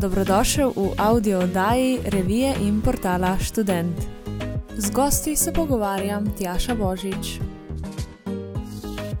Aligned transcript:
dobrodošel 0.00 0.72
v 0.72 0.96
audio 0.96 1.44
oddaji 1.44 2.00
revije 2.08 2.54
in 2.64 2.80
portala 2.80 3.36
Student. 3.38 3.96
Z 4.76 4.90
gosti 4.90 5.36
se 5.36 5.52
pogovarjam 5.52 6.24
Tjaša 6.38 6.74
Božič. 6.74 7.40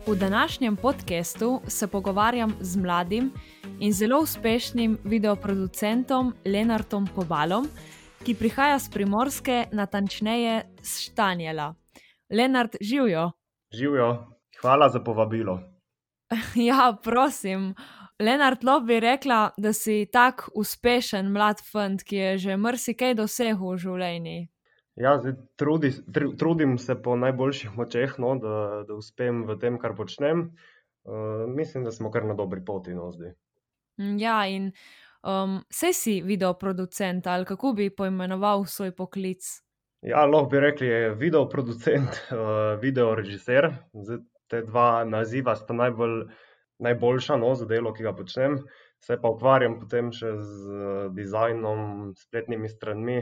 V 0.06 0.16
današnjem 0.16 0.76
podkastu 0.76 1.60
se 1.68 1.86
pogovarjam 1.86 2.56
z 2.60 2.76
mladim 2.76 3.32
in 3.80 3.92
zelo 3.92 4.20
uspešnim 4.20 4.98
videoproducentom 5.04 6.34
Lenartom 6.44 7.08
Pobalom, 7.14 7.68
ki 8.24 8.34
prihaja 8.34 8.78
z 8.78 8.90
primorske, 8.90 9.66
natančneje 9.72 10.64
z 10.82 11.00
Štanjela. 11.00 11.74
Lenart, 12.32 12.76
živijo. 12.80 13.32
Živijo, 13.72 14.26
hvala 14.60 14.88
za 14.88 15.04
povabilo. 15.04 15.60
Ja, 16.54 16.96
prosim. 17.02 17.74
Lenart 18.20 18.64
Lob 18.64 18.86
bi 18.86 19.00
rekla, 19.00 19.50
da 19.56 19.72
si 19.72 20.04
tak 20.12 20.48
uspešen 20.54 21.30
mlad 21.32 21.62
fant, 21.64 22.02
ki 22.04 22.16
je 22.16 22.32
že 22.38 22.56
marsikaj 22.60 23.14
dosegel 23.16 23.72
v 23.72 23.76
življenju. 23.80 24.40
Ja, 25.00 25.14
zdaj, 25.16 25.38
trudi, 25.56 25.90
tr, 26.12 26.26
trudim 26.36 26.76
se 26.78 26.96
po 27.00 27.14
najboljših 27.16 27.78
močeh, 27.78 28.18
no, 28.20 28.34
da, 28.36 28.82
da 28.84 28.98
uspem 28.98 29.46
v 29.48 29.56
tem, 29.62 29.78
kar 29.80 29.94
počnem. 29.96 30.50
Uh, 31.08 31.46
mislim, 31.48 31.86
da 31.86 31.94
smo 31.96 32.10
kar 32.12 32.26
na 32.28 32.36
dobri 32.36 32.60
poti 32.64 32.92
no, 32.92 33.08
zdaj. 33.14 33.32
Mm, 34.02 34.18
ja, 34.20 34.36
in 34.52 34.68
um, 35.24 35.62
vse 35.72 35.94
si 35.96 36.18
videoproducent 36.20 37.26
ali 37.26 37.48
kako 37.48 37.72
bi 37.78 37.88
poimenoval 37.88 38.66
svoj 38.68 38.92
poklic? 38.96 39.48
Ja, 40.04 40.26
lahko 40.28 40.50
bi 40.52 40.60
rekli, 40.60 40.92
da 40.92 41.00
je 41.06 41.14
videoproducent, 41.24 42.20
uh, 42.34 42.76
videorežiser. 42.82 43.70
Zdaj, 43.96 44.20
te 44.50 44.62
dva 44.66 45.06
naziva 45.08 45.56
sta 45.56 45.72
najbolj 45.78 46.26
najboljša 46.80 47.36
no, 47.36 47.54
za 47.54 47.66
delo, 47.66 47.92
ki 47.94 48.02
ga 48.02 48.12
počnem. 48.16 48.58
Se 49.00 49.16
pa 49.20 49.30
ukvarjam 49.32 49.78
potem 49.80 50.10
še 50.12 50.34
z 50.36 50.80
uh, 50.80 51.04
dizajnom, 51.16 52.12
spletnimi 52.18 52.68
stranmi, 52.68 53.20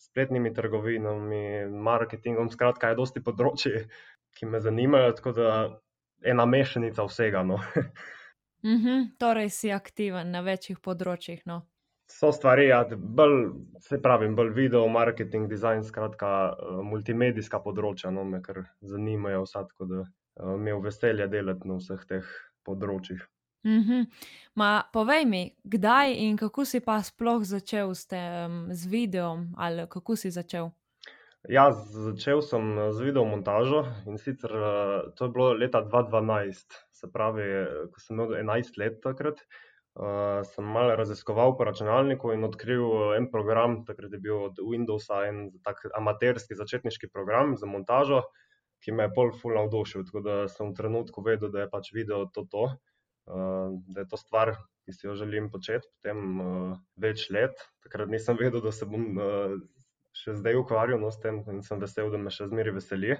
spletnimi 0.00 0.52
trgovinami, 0.54 1.44
marketingom. 1.70 2.50
Skratka, 2.52 2.92
je 2.92 3.00
dosti 3.00 3.24
področji, 3.24 3.86
ki 4.36 4.50
me 4.50 4.60
zanimajo, 4.60 5.14
tako 5.20 5.34
da 5.36 5.52
ena 6.24 6.44
mešanica 6.48 7.06
vsega. 7.08 7.44
No. 7.46 7.60
mm 8.68 8.80
-hmm, 8.80 9.06
torej 9.18 9.50
si 9.50 9.72
aktiven 9.72 10.30
na 10.30 10.40
večjih 10.40 10.80
področjih. 10.80 11.42
No. 11.46 11.62
So 12.10 12.32
stvari, 12.32 12.66
ja, 12.68 12.84
bolj, 12.94 13.52
se 13.80 13.96
pravi, 14.02 14.28
bolj 14.28 14.50
video, 14.52 14.88
marketing, 14.88 15.48
dizajn, 15.48 15.84
skratka, 15.84 16.52
uh, 16.52 16.82
multimedijska 16.84 17.60
področja, 17.64 18.10
no, 18.10 18.24
me 18.24 18.42
kar 18.42 18.64
zanimajo 18.80 19.46
vsa, 19.46 19.64
tako 19.70 19.84
da 19.84 20.00
uh, 20.04 20.56
mi 20.60 20.70
je 20.70 20.80
veselje 20.84 21.28
delati 21.28 21.68
na 21.68 21.78
vseh 21.80 22.04
teh 22.10 22.34
področjih. 22.64 23.22
Mm 23.64 23.80
-hmm. 23.80 24.06
Ma, 24.54 24.82
povej 24.92 25.24
mi, 25.24 25.56
kdaj 25.64 26.12
in 26.12 26.36
kako 26.36 26.64
si 26.64 26.80
pa 26.80 27.02
sploh 27.02 27.44
začel 27.44 27.94
s, 27.94 28.06
tem, 28.06 28.68
z 28.72 28.86
videom, 28.86 29.54
ali 29.56 29.86
kako 29.88 30.16
si 30.16 30.30
začel? 30.30 30.70
Ja, 31.48 31.72
začel 31.72 32.42
sem 32.42 32.92
z 32.92 33.00
video 33.00 33.24
montažo 33.24 33.84
in 34.06 34.18
sicer 34.18 34.50
to 35.16 35.24
je 35.24 35.30
bilo 35.30 35.52
leta 35.52 35.82
2012, 35.82 36.56
se 36.92 37.12
pravi, 37.12 37.66
ko 37.92 38.00
sem 38.00 38.16
imel 38.16 38.36
11 38.36 38.78
let 38.78 39.00
takrat. 39.02 39.40
Uh, 39.94 40.42
sem 40.42 40.64
malo 40.64 40.96
raziskoval 40.96 41.56
po 41.56 41.64
računalniku 41.64 42.32
in 42.32 42.44
odkril 42.44 43.14
en 43.16 43.30
program, 43.30 43.84
takrat 43.84 44.12
je 44.12 44.18
bil 44.18 44.36
od 44.44 44.58
Windowsa 44.58 45.28
en 45.28 45.52
tak 45.62 45.76
amaterski 45.94 46.54
začetniški 46.54 47.08
program 47.08 47.56
za 47.56 47.66
montažo, 47.66 48.16
uh, 48.16 48.43
ki 48.84 48.92
me 48.92 49.08
je 49.08 49.14
pol 49.16 49.32
ful 49.40 49.56
navdušil. 49.56 50.04
Tako 50.08 50.24
da 50.24 50.36
sem 50.52 50.70
v 50.70 50.76
trenutku 50.78 51.24
vedel, 51.24 51.52
da 51.54 51.64
je 51.64 51.70
pač 51.72 51.90
video 51.96 52.26
to, 52.34 52.44
to 52.52 52.68
uh, 52.68 53.72
da 53.88 54.04
je 54.04 54.08
to 54.08 54.20
stvar, 54.20 54.54
ki 54.84 54.92
si 54.92 55.06
jo 55.06 55.14
želim 55.16 55.48
početi 55.50 55.88
potem 55.96 56.40
uh, 56.40 56.76
več 57.00 57.30
let. 57.32 57.56
Takrat 57.84 58.12
nisem 58.12 58.38
vedel, 58.40 58.60
da 58.64 58.72
se 58.72 58.88
bom 58.88 59.16
uh, 59.16 59.56
še 60.14 60.36
zdaj 60.38 60.60
ukvarjal 60.60 61.00
no, 61.02 61.10
s 61.10 61.20
tem 61.22 61.42
in 61.50 61.64
sem 61.66 61.80
vesel, 61.82 62.12
da 62.12 62.20
me 62.20 62.32
še 62.34 62.48
zmeri 62.52 62.74
veseli. 62.76 63.16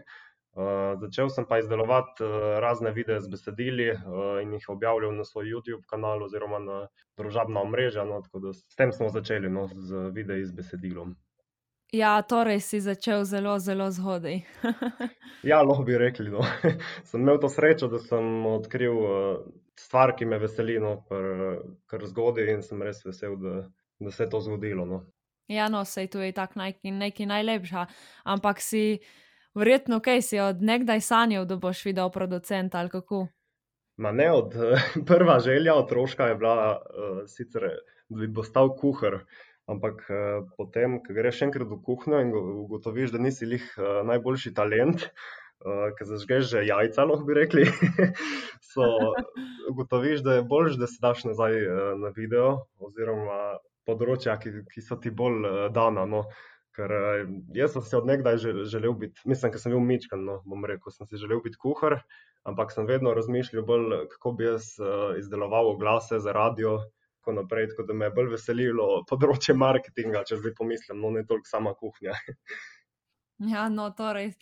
Uh, 0.54 0.94
začel 1.00 1.32
sem 1.34 1.48
pa 1.50 1.58
izdelovati 1.58 2.22
uh, 2.22 2.60
razne 2.62 2.92
videe 2.94 3.16
z 3.18 3.30
besedili 3.32 3.88
uh, 3.90 4.36
in 4.38 4.52
jih 4.54 4.68
objavljal 4.70 5.10
na 5.16 5.24
svoj 5.26 5.50
YouTube 5.50 5.82
kanal 5.90 6.22
oziroma 6.22 6.60
na 6.62 6.76
družabna 7.18 7.64
omrežja. 7.66 8.04
No, 8.06 8.20
s 8.52 8.78
tem 8.78 8.94
smo 8.94 9.10
začeli 9.10 9.50
no, 9.50 9.66
z 9.66 10.10
videi 10.14 10.44
z 10.46 10.54
besedilom. 10.54 11.16
Ja, 11.94 12.22
torej 12.26 12.58
si 12.60 12.80
začel 12.82 13.22
zelo, 13.24 13.58
zelo 13.62 13.86
zgodaj. 13.90 14.40
ja, 15.50 15.60
lahko 15.62 15.84
bi 15.86 15.98
rekli. 15.98 16.30
No. 16.30 16.42
sem 17.08 17.22
imel 17.22 17.38
to 17.38 17.48
srečo, 17.48 17.86
da 17.92 18.00
sem 18.02 18.46
odkril 18.50 18.96
uh, 18.98 19.44
stvar, 19.78 20.16
ki 20.18 20.26
me 20.26 20.40
veseli, 20.42 20.80
no, 20.82 20.96
kar 21.90 22.06
zgodaj 22.10 22.50
in 22.50 22.64
sem 22.66 22.82
res 22.82 23.04
vesel, 23.06 23.36
da, 23.38 23.60
da 24.02 24.10
se 24.10 24.26
je 24.26 24.32
to 24.32 24.42
zgodilo. 24.42 24.88
No. 24.90 25.04
Ja, 25.46 25.68
no, 25.70 25.84
sej 25.86 26.10
tu 26.10 26.18
je 26.24 26.32
tako 26.34 26.64
nekaj, 26.64 26.90
nekaj 26.90 27.30
najlepša. 27.30 27.86
Ampak 28.34 28.64
si 28.64 28.98
verjetno, 29.54 30.00
kaj 30.02 30.22
si 30.26 30.42
od 30.42 30.66
nekdaj 30.66 31.04
sanjal, 31.04 31.46
da 31.46 31.60
boš 31.62 31.84
videl 31.92 32.10
producent 32.10 32.74
ali 32.74 32.90
kako? 32.90 33.28
Ma 34.02 34.10
ne, 34.10 34.32
od, 34.34 34.58
prva 35.10 35.38
želja 35.38 35.78
otroška 35.78 36.32
je 36.32 36.42
bila 36.42 36.58
uh, 36.74 37.22
sicer, 37.30 37.70
da 38.08 38.18
bi 38.26 38.34
postal 38.34 38.74
kuhar. 38.74 39.22
Ampak 39.64 40.04
uh, 40.12 40.44
potem, 40.58 40.98
ko 41.00 41.14
greš 41.16 41.40
enkrat 41.46 41.70
v 41.70 41.78
kuhinjo 41.80 42.20
in 42.20 42.32
ugotoviš, 42.36 43.14
da 43.14 43.20
nisi 43.22 43.48
jih 43.48 43.64
uh, 43.78 43.84
eh, 43.84 44.00
najboljši 44.10 44.52
talent, 44.56 45.06
uh, 45.06 45.68
eh, 45.72 45.92
ki 45.96 46.08
zažgeš 46.10 46.50
že 46.50 46.64
jajca, 46.68 47.06
lahko 47.08 47.24
bi 47.24 47.36
rekli, 47.38 47.64
so, 48.72 48.84
ugotoviš, 49.72 50.20
da 50.26 50.36
je 50.36 50.42
bolj, 50.50 50.76
da 50.80 50.88
se 50.90 51.00
daš 51.00 51.24
nazaj 51.30 51.56
uh, 51.62 51.84
na 51.96 52.12
video 52.16 52.66
oziroma 52.76 53.56
področja, 53.88 54.36
ki, 54.42 54.52
ki 54.68 54.84
so 54.84 55.00
ti 55.00 55.12
bolj 55.12 55.48
uh, 55.48 55.62
dana. 55.72 56.04
No. 56.04 56.26
Ker 56.74 56.90
jaz 57.54 57.70
sem 57.70 57.84
si 57.86 57.94
odnegdaj 57.94 58.40
želel 58.66 58.96
biti, 58.98 59.22
mislim, 59.30 59.52
da 59.54 59.60
sem 59.62 59.70
bil 59.70 59.84
mičkan, 59.86 60.24
no, 60.26 60.40
bom 60.42 60.64
rekel, 60.66 60.90
sem 60.90 61.06
si 61.06 61.20
želel 61.20 61.38
biti 61.44 61.60
kuhar, 61.62 62.00
ampak 62.50 62.74
sem 62.74 62.88
vedno 62.88 63.12
razmišljal 63.14 63.62
bolj, 63.62 63.94
kako 64.10 64.32
bi 64.34 64.48
jaz 64.48 64.72
izdeloval 65.20 65.70
glase 65.78 66.18
za 66.18 66.34
radio 66.34 66.80
tako 67.24 67.32
naprej. 67.32 67.68
Tako 67.68 67.82
da 67.82 67.94
me 67.94 68.04
je 68.04 68.10
bolj 68.10 68.30
veselilo 68.36 68.88
področje 69.08 69.54
marketinga, 69.56 70.24
če 70.28 70.36
zdaj 70.42 70.54
pomislim, 70.58 71.00
no 71.00 71.10
ne 71.10 71.24
toliko 71.24 71.48
sama 71.48 71.72
kuhinja. 71.74 72.12
ja, 73.54 73.68
no, 73.68 73.88
torej, 73.96 74.34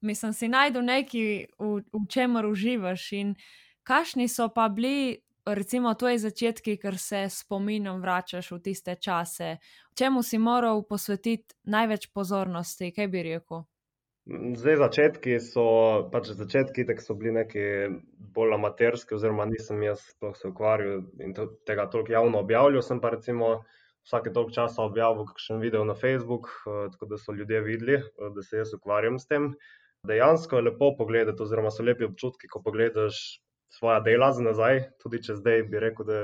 mislim, 0.00 0.32
si 0.32 0.48
najdu 0.48 0.82
nekaj, 0.82 1.48
v, 1.58 1.72
v 1.82 2.04
čemer 2.08 2.46
uživaš. 2.46 3.10
In 3.18 3.34
kakšni 3.82 4.28
so 4.30 4.48
pa 4.54 4.68
bili, 4.68 5.18
recimo, 5.44 5.94
tvoji 5.98 6.22
začetki, 6.22 6.76
ker 6.78 6.98
se 6.98 7.26
spominom 7.32 7.98
vračaš 8.00 8.52
v 8.54 8.60
tiste 8.70 8.94
čase, 8.94 9.56
čemu 9.98 10.22
si 10.22 10.38
moral 10.38 10.84
posvetiti 10.86 11.58
največ 11.66 12.12
pozornosti, 12.14 12.92
kaj 12.94 13.10
bi 13.10 13.26
rekel? 13.32 13.66
Zdaj, 14.28 14.74
začetki 14.76 15.38
so, 15.40 15.62
pač 16.12 16.26
začetki 16.36 16.84
tako 16.84 17.00
so 17.00 17.14
bili 17.16 17.30
neki 17.32 17.62
bolj 18.36 18.50
amaterski, 18.58 19.14
oziroma 19.16 19.46
nisem 19.48 19.80
jaz 19.86 20.02
se 20.20 20.50
ukvarjal 20.50 21.00
in 21.24 21.32
to, 21.32 21.46
tega 21.64 21.86
toliko 21.88 22.12
javno 22.12 22.42
objavljal. 22.44 22.84
Sem 22.84 23.00
pa 23.00 23.14
recimo 23.14 23.62
vsake 24.04 24.34
toliko 24.36 24.52
časa 24.52 24.84
objavil 24.84 25.24
kakšen 25.30 25.62
video 25.64 25.86
na 25.88 25.96
Facebook, 25.96 26.50
uh, 26.68 26.90
tako 26.92 27.08
da 27.08 27.20
so 27.22 27.32
ljudje 27.32 27.62
videli, 27.64 27.96
uh, 28.02 28.28
da 28.36 28.44
se 28.44 28.60
jaz 28.60 28.76
ukvarjam 28.76 29.16
s 29.16 29.30
tem. 29.32 29.54
Dejansko 30.04 30.60
je 30.60 30.68
lepo 30.68 30.92
pogledati, 30.98 31.42
oziroma 31.42 31.72
so 31.72 31.86
lepi 31.88 32.04
občutki, 32.04 32.52
ko 32.52 32.60
pogledaš 32.60 33.40
svoja 33.78 34.02
dela 34.04 34.28
za 34.36 34.44
nazaj. 34.44 34.82
Tudi 35.00 35.22
če 35.24 35.40
zdaj 35.40 35.70
bi 35.72 35.80
rekel, 35.80 36.04
da 36.04 36.20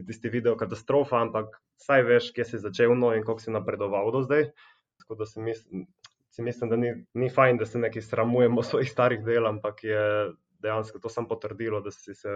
je 0.00 0.06
tisti 0.08 0.32
video 0.32 0.56
katastrofa, 0.56 1.20
ampak 1.20 1.60
saj 1.84 2.08
veš, 2.08 2.32
kje 2.32 2.48
si 2.48 2.64
začel 2.64 2.96
no 2.96 3.12
in 3.12 3.28
koliko 3.28 3.44
si 3.44 3.52
napredoval 3.52 4.08
do 4.16 4.24
zdaj. 4.24 4.48
Tako 5.04 5.20
da 5.20 5.28
se 5.28 5.44
mislim 5.44 5.84
si 6.32 6.42
mislim, 6.42 6.70
da 6.70 6.76
ni, 6.76 6.92
ni 7.14 7.30
fajn, 7.30 7.56
da 7.56 7.66
se 7.66 7.78
nekaj 7.78 8.02
sramujemo 8.02 8.62
svojih 8.70 8.90
starih 8.90 9.24
del, 9.24 9.46
ampak 9.46 9.84
je 9.84 10.32
dejansko 10.62 10.98
to 10.98 11.08
samo 11.08 11.28
potrdilo, 11.28 11.80
da 11.80 11.90
si, 11.90 12.14
se, 12.14 12.28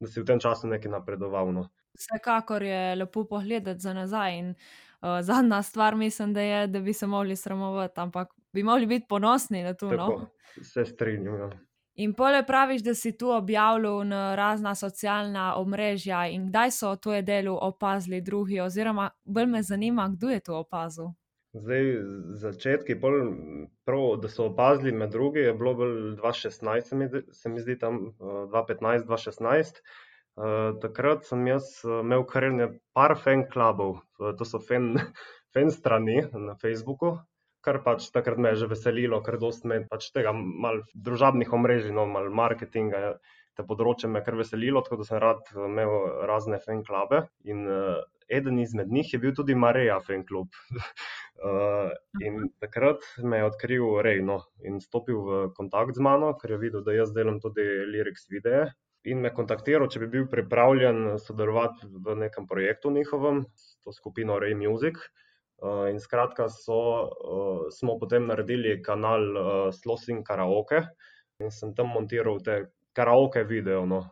da 0.00 0.08
si 0.08 0.20
v 0.20 0.24
tem 0.24 0.40
času 0.40 0.68
nekaj 0.70 0.90
napredoval. 0.90 1.52
No. 1.52 1.68
Vsekakor 1.98 2.62
je 2.62 2.94
lepo 2.94 3.24
pogledati 3.24 3.80
za 3.80 3.92
nazaj. 3.94 4.38
In, 4.38 4.54
uh, 5.00 5.20
zadnja 5.20 5.62
stvar, 5.62 5.96
mislim, 5.96 6.32
da 6.34 6.40
je, 6.40 6.66
da 6.66 6.80
bi 6.80 6.92
se 6.92 7.06
mogli 7.06 7.36
sramovati, 7.36 8.00
ampak 8.00 8.32
bi 8.52 8.62
mogli 8.62 8.86
biti 8.86 9.06
ponosni 9.08 9.62
na 9.62 9.74
to. 9.74 9.90
No? 9.90 10.26
Se 10.62 10.84
strinjam. 10.84 11.38
Ja. 11.40 11.50
In 11.96 12.14
pole 12.14 12.42
praviš, 12.46 12.82
da 12.82 12.94
si 12.94 13.16
tu 13.18 13.30
objavljal 13.30 14.06
na 14.06 14.34
razna 14.34 14.74
socialna 14.74 15.54
omrežja, 15.56 16.26
in 16.28 16.48
kdaj 16.48 16.70
so 16.70 16.96
to 16.96 17.22
delo 17.22 17.58
opazili 17.62 18.20
drugi, 18.20 18.60
oziroma 18.60 19.10
bolj 19.24 19.46
me 19.46 19.62
zanima, 19.62 20.08
kdo 20.08 20.28
je 20.30 20.40
to 20.40 20.58
opazil. 20.58 21.06
Zdaj, 21.56 21.86
začetki, 22.36 22.94
bolj, 23.00 23.22
prav, 23.88 24.18
da 24.20 24.28
so 24.28 24.50
opazili 24.50 24.92
med 24.92 25.14
drugim, 25.14 25.46
je 25.46 25.54
bilo 25.56 25.72
bolj 25.74 25.94
2016, 26.18 26.90
se 26.90 26.96
mi, 26.96 27.08
se 27.32 27.48
mi 27.48 27.60
zdi 27.64 27.78
tam 27.78 28.00
2015-2016. 28.20 29.80
Uh, 29.80 29.94
uh, 30.36 30.74
takrat 30.82 31.24
sem 31.24 31.46
jaz 31.48 31.70
uh, 31.84 32.00
imel 32.04 32.26
kar 32.28 32.48
nekaj 32.52 33.16
fan 33.22 33.46
klubov, 33.52 33.96
uh, 34.20 34.34
to 34.36 34.44
so 34.44 34.60
fan, 34.60 34.92
fan 35.54 35.72
strani 35.72 36.18
na 36.34 36.56
Facebooku, 36.60 37.16
kar 37.64 37.80
pač 37.86 38.10
takrat 38.14 38.38
me 38.38 38.52
je 38.52 38.62
že 38.62 38.70
veselilo, 38.74 39.22
ker 39.24 39.38
dost 39.40 39.64
me 39.64 39.80
pač 39.90 40.10
tega 40.14 40.34
mal 40.36 40.82
družabnih 40.94 41.52
omrežij, 41.52 41.94
no, 41.94 42.06
mal 42.06 42.28
marketinga 42.30 43.16
te 43.56 43.64
področje 43.64 44.10
me 44.12 44.20
kar 44.20 44.36
veselilo, 44.36 44.82
tako 44.84 45.00
da 45.00 45.08
sem 45.08 45.22
rad 45.22 45.40
imel 45.56 45.94
razne 46.28 46.60
fan 46.60 46.84
klube. 46.84 47.24
In 47.48 47.64
uh, 47.64 48.04
eden 48.28 48.58
izmed 48.60 48.92
njih 48.92 49.14
je 49.14 49.20
bil 49.22 49.32
tudi 49.34 49.54
Mareja 49.54 49.96
fan 50.04 50.26
klub. 50.28 50.52
uh, 51.44 51.90
in 52.20 52.48
takrat 52.60 53.04
me 53.22 53.40
je 53.40 53.48
odkril 53.50 54.00
Rejno 54.02 54.40
in 54.64 54.80
stopil 54.80 55.20
v 55.20 55.38
kontakt 55.56 55.96
z 55.96 56.04
mano, 56.04 56.32
ker 56.38 56.56
je 56.56 56.58
videl, 56.58 56.84
da 56.84 56.94
jaz 56.96 57.12
delam 57.16 57.40
tudi 57.40 57.64
liriks 57.92 58.28
videe. 58.32 58.66
In 59.06 59.20
me 59.22 59.30
kontaktiral, 59.30 59.86
če 59.86 60.02
bi 60.02 60.08
bil 60.16 60.24
pripravljen 60.30 61.18
sodelovati 61.22 61.86
v 61.86 62.16
nekem 62.24 62.48
projektu 62.50 62.90
njihovem, 62.90 63.44
to 63.84 63.94
skupino 63.94 64.40
Ray 64.42 64.56
Music. 64.58 64.98
Uh, 65.56 65.86
in 65.88 66.00
skratka, 66.00 66.50
so, 66.52 66.80
uh, 67.08 67.60
smo 67.72 67.94
potem 68.00 68.26
naredili 68.28 68.74
kanal 68.84 69.22
uh, 69.32 69.52
Slosin 69.72 70.20
Karaoke 70.24 70.82
in 71.40 71.52
sem 71.52 71.72
tam 71.76 71.94
montiral 71.94 72.42
te 72.44 72.58
karaoke 72.92 73.44
video. 73.48 73.86
No. 73.88 74.02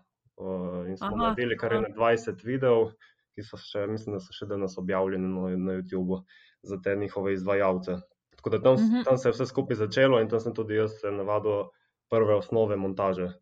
Uh, 0.40 0.86
in 0.88 0.96
smo 0.96 1.10
aha, 1.10 1.20
naredili 1.20 1.58
kar 1.60 1.76
21 1.84 2.46
videov, 2.46 2.94
ki 3.34 3.44
so 3.44 3.58
še, 3.60 3.84
mislim, 3.90 4.16
da 4.16 4.22
so 4.24 4.32
še 4.32 4.48
danes 4.48 4.78
objavljeni 4.80 5.28
no, 5.28 5.50
na 5.58 5.76
YouTubu 5.80 6.22
za 6.64 6.80
te 6.82 6.96
njihove 6.96 7.34
izvajalce. 7.34 8.00
Tako 8.36 8.50
da 8.50 8.62
tam, 8.62 8.74
uh 8.74 8.80
mhm. 8.80 8.96
-huh. 8.96 9.04
tam 9.04 9.18
se 9.18 9.28
je 9.28 9.32
vse 9.32 9.46
skupaj 9.46 9.76
začelo 9.76 10.20
in 10.20 10.28
tam 10.28 10.40
sem 10.40 10.54
tudi 10.54 10.74
jaz 10.74 10.92
navadil 11.04 11.64
prve 12.10 12.34
osnove 12.34 12.76
montaže. 12.76 13.32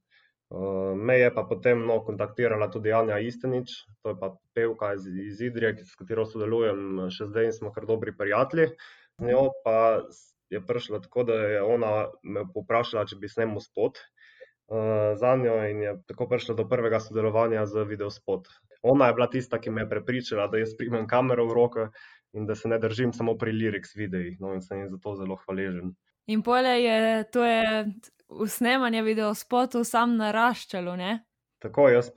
Uh, 0.53 0.93
me 0.97 1.15
je 1.19 1.35
pa 1.35 1.43
potem 1.49 1.87
no, 1.87 2.05
kontaktirala 2.05 2.69
tudi 2.69 2.93
Anja 2.93 3.19
Istenič, 3.19 3.71
to 4.03 4.13
je 4.13 4.17
pa 4.21 4.35
pevka 4.55 4.95
iz, 4.95 5.07
iz 5.07 5.41
Idrije, 5.41 5.79
s 5.85 5.97
katero 5.97 6.27
sodelujem 6.29 7.09
še 7.09 7.25
zdaj 7.31 7.49
in 7.49 7.55
smo 7.57 7.73
kar 7.73 7.87
dobri 7.89 8.13
prijatelji. 8.17 8.67
Z 9.17 9.31
njo 9.31 9.47
pa 9.65 10.03
je 10.53 10.61
prišlo 10.67 11.01
tako, 11.01 11.25
da 11.25 11.39
je 11.55 11.63
ona 11.63 11.93
me 12.23 12.45
poprašala, 12.53 13.07
če 13.09 13.17
bi 13.17 13.33
snimil 13.33 13.65
spot 13.65 13.97
uh, 13.97 15.17
za 15.17 15.33
njo 15.41 15.57
in 15.71 15.81
je 15.87 15.95
tako 16.13 16.29
prišlo 16.29 16.59
do 16.61 16.69
prvega 16.69 17.01
sodelovanja 17.01 17.65
z 17.67 17.87
videospot. 17.89 18.53
Ona 18.83 19.09
je 19.09 19.17
bila 19.17 19.31
tista, 19.33 19.57
ki 19.57 19.71
me 19.71 19.87
je 19.87 19.89
prepričala, 19.89 20.51
da 20.53 20.61
jaz 20.61 20.77
primem 20.77 21.09
kamero 21.09 21.47
v 21.49 21.57
roke 21.57 21.89
in 22.33 22.47
da 22.47 22.55
se 22.55 22.69
ne 22.69 22.79
držim 22.79 23.13
samo 23.13 23.37
pri 23.39 23.53
liriks 23.53 23.97
videih. 23.97 24.41
No, 24.41 24.55
in 24.55 24.63
sem 24.63 24.79
jim 24.79 24.89
za 24.89 24.99
to 25.03 25.15
zelo 25.17 25.37
hvaležen. 25.45 25.95
In 26.27 26.43
polje 26.43 26.77
je, 26.85 27.25
to 27.33 27.45
je 27.45 27.85
v 28.31 28.49
snemanju 28.49 29.05
videospotov 29.05 29.85
sam 29.85 30.17
naraščalo. 30.17 30.97
Ne? 30.97 31.13
Tako, 31.63 31.87
jaz 31.93 32.11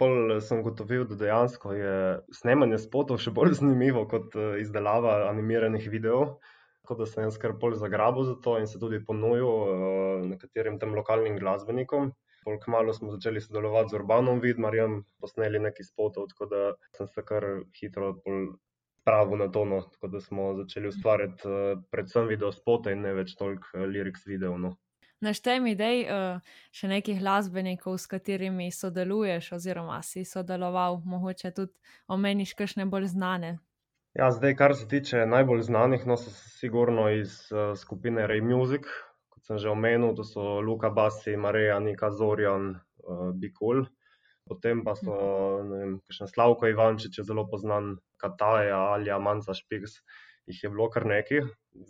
sem 0.48 0.64
gotovil, 0.66 1.06
da 1.10 1.18
dejansko 1.20 1.74
je 1.78 1.96
snemanje 2.34 2.80
spotov 2.82 3.20
še 3.22 3.34
bolj 3.36 3.56
zanimivo 3.62 4.06
kot 4.10 4.36
eh, 4.36 4.60
izdelava 4.64 5.26
animiranih 5.30 5.90
videov. 5.92 6.38
Tako 6.86 7.00
da 7.02 7.06
sem 7.10 7.26
jaz 7.26 7.38
kar 7.42 7.56
bolj 7.62 7.80
zagrabil 7.82 8.28
za 8.28 8.36
to 8.46 8.60
in 8.62 8.68
se 8.70 8.78
tudi 8.78 9.00
ponudil 9.02 9.48
uh, 9.50 10.20
nekaterim 10.30 10.76
tem 10.78 10.92
lokalnim 10.94 11.40
glasbenikom. 11.42 12.12
Polk 12.46 12.68
malo 12.70 12.94
smo 12.94 13.10
začeli 13.10 13.42
sodelovati 13.42 13.90
z 13.90 13.98
Urbanom 13.98 14.38
Vidmarjem, 14.44 15.00
posneli 15.18 15.58
nekaj 15.64 15.88
spotov, 15.88 16.28
tako 16.30 16.46
da 16.52 16.60
sem 16.94 17.10
se 17.10 17.24
kar 17.26 17.48
hitro 17.80 18.12
spravil 19.06 19.38
na 19.38 19.52
tono. 19.52 19.82
Tako 19.82 20.08
da 20.08 20.22
smo 20.22 20.54
začeli 20.54 20.88
ustvarjati 20.88 21.48
uh, 21.48 21.84
predvsem 21.92 22.28
video 22.28 22.52
spote 22.52 22.92
in 22.92 23.06
ne 23.06 23.14
več 23.14 23.36
toliko 23.38 23.86
liriks 23.86 24.26
videov. 24.26 24.58
No. 24.60 24.74
Naštej 25.22 25.60
mi, 25.62 25.76
je 25.78 25.92
uh, 26.10 26.42
še 26.74 26.90
nekaj 26.90 27.20
glasbenikov, 27.22 28.00
s 28.02 28.10
katerimi 28.10 28.72
sodeluješ, 28.72 29.52
oziroma 29.60 30.02
si 30.02 30.26
sodeloval, 30.26 31.00
mogoče 31.06 31.52
tudi 31.54 31.74
omeniš 32.08 32.56
kakšne 32.58 32.86
bolj 32.90 33.12
znane. 33.14 33.58
Ja, 34.18 34.32
zdaj, 34.32 34.56
kar 34.56 34.76
se 34.76 34.88
tiče 34.88 35.26
najbolj 35.30 35.62
znanih, 35.70 36.06
no, 36.10 36.18
so 36.18 36.34
sigurno 36.58 37.10
iz 37.14 37.38
uh, 37.54 37.78
skupine 37.78 38.26
Ray 38.28 38.42
Music, 38.42 38.90
kot 39.30 39.46
sem 39.46 39.62
že 39.62 39.70
omenil, 39.70 40.16
to 40.18 40.26
so 40.26 40.60
Luka 40.66 40.90
Bassi, 40.90 41.38
Mareja, 41.38 41.78
Nika 41.80 42.10
Zorjan, 42.10 42.74
uh, 43.06 43.30
Bikul. 43.38 43.86
Potem 44.46 44.84
pa 44.86 44.94
so, 45.00 45.16
ne 45.66 45.82
vem, 45.82 45.94
še 46.14 46.28
Slavko 46.30 46.70
Ivančič, 46.70 47.22
zelo 47.26 47.48
znan, 47.58 47.96
Kataja, 48.22 48.78
Alja, 48.94 49.18
Manca 49.20 49.58
Špiks 49.58 50.00
jih 50.46 50.64
je 50.64 50.70
bilo 50.70 50.90
kar 50.90 51.06
nekaj. 51.10 51.42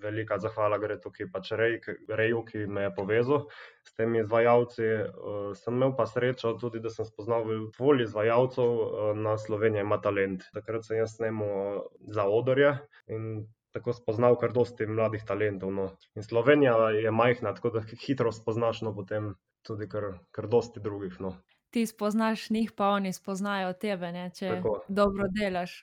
Velika 0.01 0.37
zahvala 0.41 0.77
gre 0.81 0.97
tukaj 1.01 1.27
pač 1.33 1.51
Reju, 1.59 2.41
ki 2.47 2.65
me 2.71 2.85
je 2.87 2.93
povezal 2.95 3.43
s 3.85 3.93
temi 3.99 4.21
izvajalci. 4.23 4.85
Uh, 4.85 5.49
sem 5.59 5.75
imel 5.75 5.93
pa 5.97 6.07
srečo 6.09 6.55
tudi, 6.61 6.81
da 6.81 6.89
sem 6.93 7.07
spoznal 7.07 7.45
veliko 7.45 7.97
izvajalcev 8.07 8.79
uh, 8.79 9.11
na 9.27 9.35
Sloveniji, 9.37 9.85
ima 9.85 9.99
talent. 10.01 10.47
Takrat 10.55 10.87
sem 10.87 11.01
jaz 11.01 11.17
snimil 11.19 11.83
za 12.15 12.25
odorje 12.25 12.77
in 13.11 13.45
tako 13.75 13.93
spoznal 13.93 14.39
kar 14.39 14.55
dosti 14.55 14.87
mladih 14.87 15.25
talentov. 15.27 15.73
No. 15.75 15.89
In 16.15 16.23
Slovenija 16.23 16.77
je 16.95 17.11
majhna, 17.11 17.53
tako 17.57 17.75
da 17.75 17.83
hitro 18.07 18.31
spoznaš, 18.31 18.81
no 18.87 18.95
potem 18.95 19.33
tudi 19.67 19.89
kar, 19.91 20.13
kar 20.31 20.47
dosti 20.47 20.79
drugih. 20.79 21.19
No. 21.19 21.35
Ti 21.75 21.81
spoznaš 21.85 22.49
njih, 22.49 22.71
pa 22.71 22.87
oni 22.95 23.09
spoznajo 23.13 23.73
tebe, 23.73 24.11
ne, 24.15 24.29
če 24.31 24.47
tako. 24.47 24.77
dobro 24.87 25.25
delaš. 25.27 25.73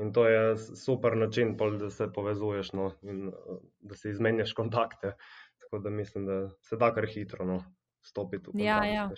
In 0.00 0.12
to 0.12 0.22
je 0.28 0.56
super 0.56 1.16
način, 1.16 1.56
pol, 1.56 1.76
da 1.76 1.90
se 1.90 2.06
povezuješ 2.12 2.70
no, 2.72 2.86
in 3.02 3.32
da 3.78 3.94
si 3.94 4.08
izmenjaš 4.14 4.54
kontakte. 4.56 5.12
Tako 5.60 5.78
da 5.78 5.90
mislim, 5.90 6.24
da 6.26 6.38
se 6.64 6.76
da 6.80 6.88
kar 6.94 7.04
hitro 7.06 7.44
no, 7.44 7.58
stopiti 8.00 8.48
v 8.48 8.52
kontakt. 8.52 8.64
Ja, 8.64 8.84
ja. 8.84 9.10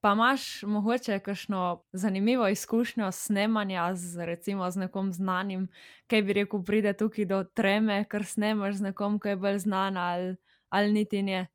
Pa 0.00 0.12
imaš 0.12 0.62
mogoče 0.62 1.18
kakšno 1.18 1.84
zanimivo 1.92 2.48
izkušnjo 2.48 3.12
snemanja 3.12 3.94
z, 3.94 4.26
recimo, 4.26 4.70
z 4.70 4.82
nekom 4.88 5.12
znanim, 5.12 5.68
kaj 6.10 6.22
bi 6.22 6.38
rekel, 6.40 6.64
pride 6.66 6.96
tukaj 6.98 7.30
do 7.30 7.44
treme, 7.44 8.02
ker 8.10 8.26
snemaš 8.26 8.82
z 8.82 8.90
nekom, 8.90 9.22
ki 9.22 9.36
je 9.36 9.36
bolj 9.36 9.62
znan 9.68 9.96
ali, 9.96 10.36
ali 10.68 10.92
niti 10.92 11.22
ne. 11.22 11.46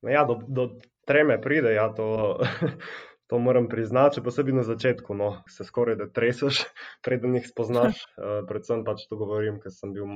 No 0.00 0.16
ja, 0.16 0.24
do, 0.24 0.40
do 0.48 0.70
treme 1.06 1.40
pride, 1.40 1.74
ja, 1.74 1.88
to. 1.94 2.38
To 3.32 3.38
moram 3.40 3.68
priznati, 3.68 4.20
posebej 4.22 4.52
na 4.52 4.62
začetku, 4.62 5.14
no, 5.16 5.30
se 5.48 5.64
skoraj 5.64 5.96
da 5.96 6.06
treseš, 6.12 6.60
preden 7.04 7.34
jih 7.38 7.46
spoznaš. 7.48 8.04
Uh, 8.14 8.42
predvsem 8.48 8.84
pač 8.84 9.06
to 9.08 9.16
govorim, 9.16 9.56
ker 9.62 9.72
sem 9.72 9.94
bil, 9.96 10.10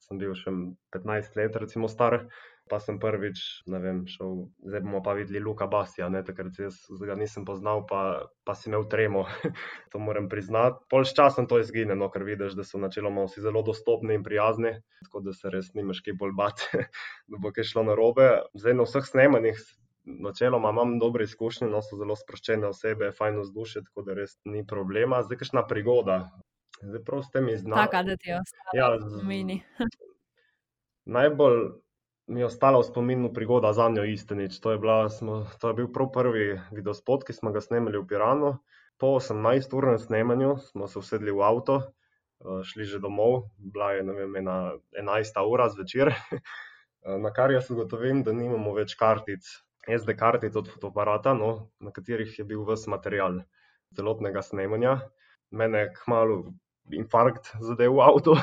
sem 0.00 0.16
bil 0.18 0.32
še 0.38 0.54
15 0.96 1.36
let, 1.36 1.58
recimo 1.60 1.90
star, 1.92 2.24
pa 2.70 2.78
sem 2.80 2.96
prvič, 3.02 3.42
ne 3.68 3.80
vem, 3.82 3.98
šel, 4.08 4.46
zdaj 4.62 4.82
bomo 4.86 5.02
pa 5.04 5.12
videli 5.18 5.42
Luka 5.42 5.66
Basija, 5.68 6.08
ne, 6.08 6.22
takrat 6.24 6.56
jaz 6.62 6.78
ga 7.02 7.16
nisem 7.18 7.44
poznal, 7.44 7.82
pa, 7.84 8.30
pa 8.46 8.54
si 8.54 8.70
imel 8.70 8.86
tremo. 8.88 9.26
to 9.92 10.00
moram 10.00 10.30
priznati. 10.32 10.80
Pol 10.88 11.04
s 11.04 11.12
časom 11.18 11.50
to 11.50 11.58
izgine, 11.60 11.98
no, 11.98 12.08
ker 12.14 12.24
vidiš, 12.24 12.56
da 12.56 12.64
so 12.64 12.80
načeloma 12.80 13.26
vsi 13.26 13.44
zelo 13.44 13.60
dostopni 13.66 14.16
in 14.16 14.24
prijazni, 14.24 14.78
tako 15.04 15.26
da 15.26 15.36
se 15.36 15.52
res 15.52 15.74
nimaš 15.74 16.00
kaj 16.06 16.16
bolj 16.22 16.32
bati, 16.40 16.86
da 17.28 17.42
bo 17.42 17.52
kaj 17.52 17.68
šlo 17.74 17.84
na 17.90 17.98
robe. 17.98 18.30
Zdaj 18.54 18.78
na 18.80 18.88
vseh 18.88 19.10
snemanjih 19.12 19.60
načeloma 20.18 20.70
imam 20.70 20.98
dobre 20.98 21.24
izkušnje, 21.24 21.68
no 21.70 21.82
so 21.82 21.96
zelo 21.96 22.16
sproščene 22.16 22.66
osebe, 22.66 23.12
fajn 23.16 23.40
vzdušje, 23.40 23.82
tako 23.88 24.06
da 24.06 24.16
res 24.18 24.38
ni 24.44 24.64
problema. 24.66 25.22
Zdaj, 25.22 25.40
kakšna 25.42 25.66
prigoda. 25.66 26.22
Zdaj, 26.80 27.04
prav 27.04 27.22
s 27.22 27.30
tem 27.30 27.48
iznajmi. 27.48 27.86
Tako 27.86 28.02
da 28.08 28.16
ti 28.16 28.30
je 28.30 28.40
ostalo 28.40 28.78
ja, 28.78 28.90
v 29.20 29.22
meni. 29.28 29.60
najbolj 31.16 31.62
mi 32.30 32.40
je 32.40 32.46
ostala 32.46 32.78
v 32.78 32.86
spominu 32.86 33.32
prigoda 33.34 33.72
za 33.72 33.88
njo 33.88 34.04
istinič. 34.04 34.60
To 34.60 34.72
je, 34.72 34.78
bila, 34.78 35.08
smo, 35.10 35.46
to 35.60 35.68
je 35.68 35.74
bil 35.74 35.88
prav 35.92 36.12
prvi 36.14 36.60
videospot, 36.70 37.24
ki 37.26 37.34
smo 37.34 37.50
ga 37.52 37.60
snemali 37.60 37.98
v 37.98 38.06
Piranu. 38.06 38.52
Po 39.00 39.16
18-urnem 39.18 39.98
snemanju 39.98 40.58
smo 40.70 40.86
se 40.88 40.98
usedli 40.98 41.32
v 41.32 41.42
avto, 41.42 41.80
eh, 41.80 42.62
šli 42.64 42.84
že 42.84 43.00
domov, 43.00 43.50
bila 43.58 43.92
je 43.92 44.04
vem, 44.04 44.36
ena 44.36 44.76
11. 44.92 45.40
ura 45.48 45.68
zvečer. 45.68 46.14
Na 47.24 47.32
kar 47.32 47.50
jaz 47.50 47.70
ugotovim, 47.70 48.22
da 48.22 48.32
nimamo 48.32 48.74
več 48.76 48.94
kartic 48.94 49.48
SD 49.88 50.16
kartic 50.18 50.56
od 50.56 50.68
fotoaparata, 50.68 51.34
no, 51.34 51.70
na 51.80 51.92
katerih 51.92 52.38
je 52.38 52.44
bil 52.44 52.64
vse 52.68 52.90
material 52.90 53.40
celotnega 53.96 54.42
snemanja. 54.42 54.98
Mene 55.50 55.86
je 55.86 55.92
kmalo 56.04 56.42
infarkt 56.94 57.52
zadev 57.62 57.94
v 57.96 58.02
avtu, 58.02 58.34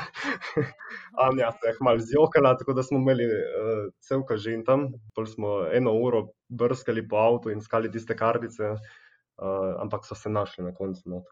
Anja 1.26 1.50
se 1.52 1.68
je 1.68 1.74
kmalo 1.76 1.98
zjokala, 2.00 2.56
tako 2.56 2.72
da 2.72 2.82
smo 2.82 2.98
imeli 2.98 3.26
uh, 3.26 3.82
cel 4.00 4.24
kažin 4.24 4.64
tam. 4.64 4.88
Pol 5.14 5.26
smo 5.26 5.66
eno 5.72 5.92
uro 5.92 6.28
brskali 6.48 7.08
po 7.08 7.16
avtu 7.16 7.52
in 7.52 7.60
skali 7.60 7.90
tiste 7.92 8.16
kartice, 8.16 8.70
uh, 8.72 9.74
ampak 9.82 10.06
so 10.06 10.14
se 10.14 10.30
našli 10.30 10.64
na 10.64 10.74
koncu. 10.74 11.10
No, 11.10 11.22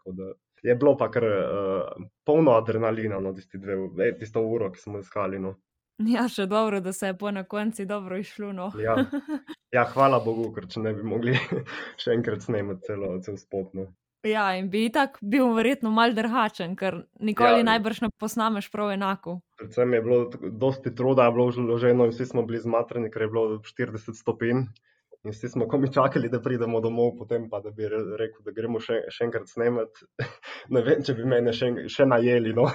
je 0.63 0.75
bilo 0.75 0.97
pa 0.97 1.09
kar 1.11 1.25
uh, 1.25 2.07
polno 2.25 2.57
adrenalina, 2.57 3.19
no, 3.19 3.33
tisti 3.33 3.57
dve, 3.57 3.77
eh, 4.07 4.13
tisto 4.19 4.41
uro, 4.41 4.71
ki 4.71 4.81
smo 4.81 4.99
iskali. 4.99 5.39
No. 5.39 5.55
Ja, 6.13 6.27
še 6.29 6.45
dobro, 6.45 6.79
da 6.81 6.93
se 6.93 7.07
je 7.07 7.17
po 7.17 7.31
na 7.31 7.43
koncu 7.43 7.85
dobro 7.85 8.17
išlo. 8.17 8.51
No. 8.53 8.71
ja. 8.79 8.95
ja, 9.75 9.85
hvala 9.93 10.19
Bogu, 10.23 10.51
ker 10.53 10.67
če 10.69 10.83
ne 10.85 10.93
bi 10.93 11.05
mogli 11.05 11.33
še 12.01 12.13
enkrat 12.13 12.45
snemati 12.45 12.91
celo, 12.91 13.15
celo 13.25 13.41
spotno. 13.41 13.89
Ja, 14.27 14.49
in 14.57 14.67
bi 14.69 14.87
tako 14.91 15.21
bil 15.29 15.51
verjetno 15.55 15.91
mal 15.93 16.11
drugačen, 16.17 16.73
ker 16.75 16.99
nikoli 17.23 17.61
ja, 17.61 17.67
najbrž 17.69 18.01
ne 18.03 18.09
posnameš 18.19 18.67
prav 18.73 18.91
enako. 18.95 19.37
Predvsem 19.61 19.93
je 19.93 20.01
bilo 20.03 20.49
dosti 20.63 20.91
truda, 20.97 21.29
bilo 21.31 21.47
vloženo 21.53 22.07
in 22.09 22.11
vsi 22.11 22.25
smo 22.33 22.43
bili 22.45 22.59
zmatreni, 22.59 23.11
ker 23.13 23.23
je 23.23 23.29
bilo 23.31 23.45
40 23.63 24.17
stopinj. 24.17 24.65
In 25.25 25.33
vsi 25.33 25.49
smo 25.49 25.67
komi 25.69 25.89
čakali, 25.93 26.29
da 26.33 26.41
pridemo 26.43 26.81
domov, 26.81 27.13
potem 27.17 27.47
pa 27.49 27.61
da 27.63 27.71
bi 27.75 27.87
rekel, 27.87 28.41
da 28.45 28.53
gremo 28.55 28.81
še, 28.83 28.99
še 29.13 29.25
enkrat 29.29 29.49
snemati. 29.49 30.05
ne 30.75 30.83
vem, 30.85 31.01
če 31.03 31.15
bi 31.17 31.25
me 31.29 31.41
še, 31.53 31.71
še 31.93 32.05
najeli. 32.09 32.53
No? 32.57 32.67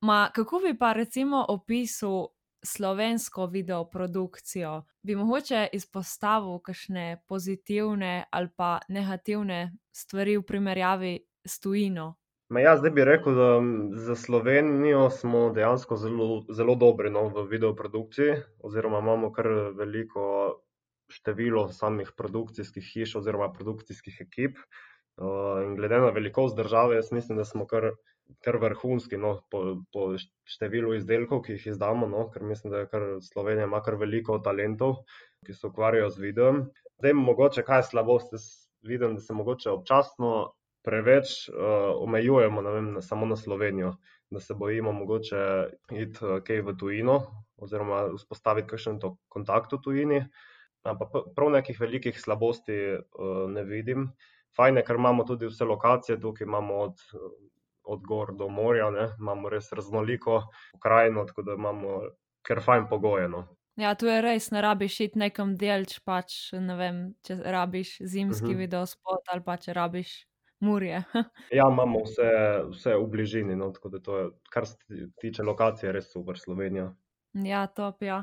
Ma, 0.00 0.30
kako 0.34 0.60
bi 0.64 0.78
pa 0.78 0.92
recimo 0.92 1.44
opisal 1.48 2.26
slovensko 2.64 3.46
videoprodukcijo, 3.46 4.82
bi 5.02 5.16
mogoče 5.16 5.68
izpostavil 5.72 6.58
kakšne 6.58 7.22
pozitivne 7.28 8.24
ali 8.30 8.48
pa 8.56 8.78
negativne 8.88 9.76
stvari 9.92 10.36
v 10.36 10.42
primerjavi 10.42 11.18
s 11.46 11.60
tujino? 11.60 12.14
Ma 12.48 12.60
ja, 12.60 12.76
zdaj 12.78 12.90
bi 12.94 13.04
rekel, 13.04 13.34
da 13.34 13.48
za 14.06 14.14
Slovenijo 14.16 15.10
smo 15.10 15.50
dejansko 15.50 15.96
zelo, 15.96 16.44
zelo 16.50 16.74
dobri 16.74 17.10
no, 17.10 17.26
v 17.28 17.42
videoprodukciji, 17.50 18.36
oziroma 18.62 18.98
imamo 19.02 19.32
kar 19.32 19.48
veliko 19.74 20.26
število 21.10 21.68
samih 21.72 22.12
produkcijskih 22.16 22.86
hiš 22.92 23.16
oziroma 23.16 23.52
produkcijskih 23.52 24.20
ekip. 24.20 24.58
Uh, 24.58 24.95
in 25.64 25.76
glede 25.76 25.98
na 25.98 26.10
velikost 26.12 26.56
države, 26.56 26.96
jaz 26.96 27.12
mislim, 27.12 27.38
da 27.38 27.44
smo 27.44 27.66
kar, 27.66 27.90
kar 28.44 28.56
vrhunski 28.60 29.16
no, 29.16 29.38
po, 29.50 29.62
po 29.92 30.10
številu 30.44 30.94
izdelkov, 30.96 31.42
ki 31.46 31.56
jih 31.56 31.70
izdamo, 31.72 32.08
no, 32.10 32.26
ker 32.34 32.44
mislim, 32.44 32.72
da 32.74 32.84
je 32.84 32.90
kar 32.92 33.06
Slovenija 33.24 33.64
ima 33.64 33.80
kar 33.82 33.96
veliko 34.00 34.38
talentov, 34.44 35.00
ki 35.46 35.56
se 35.56 35.66
ukvarjajo 35.70 36.10
z 36.10 36.22
videom. 36.28 36.62
Zdaj, 37.00 37.16
mogoče 37.16 37.64
kaj 37.64 37.84
je 37.84 37.88
slabost, 37.90 38.36
jaz 38.36 38.46
vidim, 38.86 39.16
da 39.16 39.20
se 39.20 39.34
mogoče 39.34 39.70
občasno 39.70 40.52
preveč 40.86 41.48
uh, 41.48 41.56
omejujemo 42.04 42.62
vem, 42.62 42.92
samo 43.02 43.26
na 43.26 43.36
Slovenijo, 43.36 43.96
da 44.30 44.40
se 44.40 44.54
bojimo 44.54 44.92
mogoče 44.92 45.40
iti 45.90 46.24
uh, 46.24 46.38
kaj 46.46 46.62
v 46.62 46.76
tujino 46.78 47.16
oziroma 47.56 48.04
vzpostaviti 48.14 48.68
kakšen 48.70 49.00
kontakt 49.28 49.72
v 49.72 49.80
tujini. 49.82 50.20
Ampak 50.86 51.10
prav 51.34 51.50
nekih 51.50 51.80
velikih 51.80 52.20
slabosti 52.20 52.78
uh, 52.94 53.48
ne 53.50 53.64
vidim. 53.66 54.10
Fajn 54.56 54.76
je, 54.80 54.84
ker 54.84 54.96
imamo 54.96 55.24
tudi 55.24 55.46
vse 55.50 55.64
lokacije, 55.64 56.20
tukaj 56.20 56.44
imamo 56.44 56.78
od, 56.88 57.02
od 57.84 58.06
gor 58.06 58.34
do 58.36 58.48
morja, 58.48 58.90
ne? 58.90 59.08
imamo 59.18 59.48
res 59.48 59.72
raznoliko 59.72 60.42
krajino, 60.82 61.24
tako 61.24 61.42
da 61.42 61.58
imamo 61.58 62.00
kar 62.42 62.62
fajn 62.64 62.86
pogojeno. 62.90 63.46
Ja, 63.76 63.94
tu 63.94 64.06
je 64.06 64.20
res, 64.24 64.50
ne 64.50 64.62
rabiš 64.64 65.00
iti 65.04 65.20
nekam 65.20 65.52
delč, 65.60 65.98
pač 66.04 66.54
ne 66.56 66.76
vem, 66.78 67.02
če 67.26 67.36
rabiš 67.44 67.98
zimski 68.00 68.44
uh 68.44 68.50
mhm. 68.50 68.54
-huh. 68.54 68.58
video 68.58 68.86
spot 68.86 69.28
ali 69.32 69.44
pa 69.44 69.56
če 69.56 69.72
rabiš 69.72 70.26
Murje. 70.60 71.02
ja, 71.58 71.64
imamo 71.72 72.00
vse, 72.04 72.30
vse 72.70 72.94
v 72.96 73.06
bližini, 73.06 73.56
no, 73.56 73.70
tako 73.70 73.88
da 73.88 73.98
to 73.98 74.18
je, 74.18 74.30
kar 74.50 74.66
se 74.66 74.76
tiče 75.20 75.42
lokacije, 75.42 75.92
res 75.92 76.12
super 76.12 76.38
Slovenija. 76.38 76.94
Ja, 77.32 77.66
top. 77.66 78.02
Ja. 78.02 78.22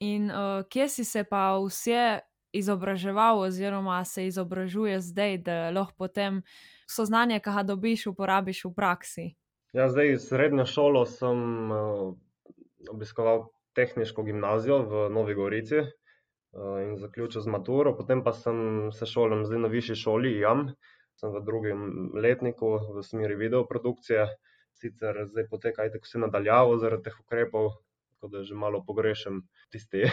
In 0.00 0.30
uh, 0.30 0.64
kje 0.68 0.88
si 0.88 1.04
se 1.04 1.24
pa 1.24 1.58
vse 1.58 2.20
izobraževal, 2.52 3.40
oziroma 3.40 4.04
se 4.04 4.26
izobražuje 4.26 5.00
zdaj, 5.00 5.38
da 5.38 5.70
lahko 5.70 5.94
potem 5.98 6.42
so 6.88 7.04
znanje, 7.04 7.40
ki 7.40 7.54
ga 7.54 7.62
dobiš, 7.62 8.06
uporabiš 8.10 8.64
v 8.64 8.72
praksi? 8.74 9.26
Ja, 9.72 9.88
zdaj 9.88 10.18
srednjo 10.18 10.66
šolo 10.66 11.04
sem 11.06 11.70
uh, 11.70 12.14
obiskoval 12.90 13.48
tehniško 13.78 14.22
gimnazijo 14.26 14.82
v 14.82 15.02
Novi 15.14 15.34
Gorici 15.34 15.78
uh, 15.78 16.80
in 16.82 16.96
zaključil 16.98 17.42
z 17.42 17.52
maturo, 17.54 17.94
potem 17.96 18.24
pa 18.24 18.32
sem 18.34 18.90
se 18.92 19.06
šolal 19.06 19.44
zdaj 19.46 19.62
na 19.66 19.70
višji 19.70 19.96
šoli, 19.96 20.34
jam 20.40 20.72
sem 21.20 21.30
v 21.34 21.44
drugem 21.44 22.10
letniku 22.16 22.78
v 22.96 23.04
smeri 23.04 23.36
videoprodukcije, 23.36 24.26
sicer 24.80 25.26
zdaj 25.28 25.46
poteka 25.50 25.86
tako 25.92 26.08
vse 26.08 26.22
nadaljavo 26.24 26.78
zaradi 26.80 27.06
teh 27.06 27.20
ukrepov, 27.20 27.74
tako 28.14 28.32
da 28.32 28.42
že 28.42 28.54
malo 28.54 28.82
pogrešam 28.86 29.42
tisti 29.70 30.08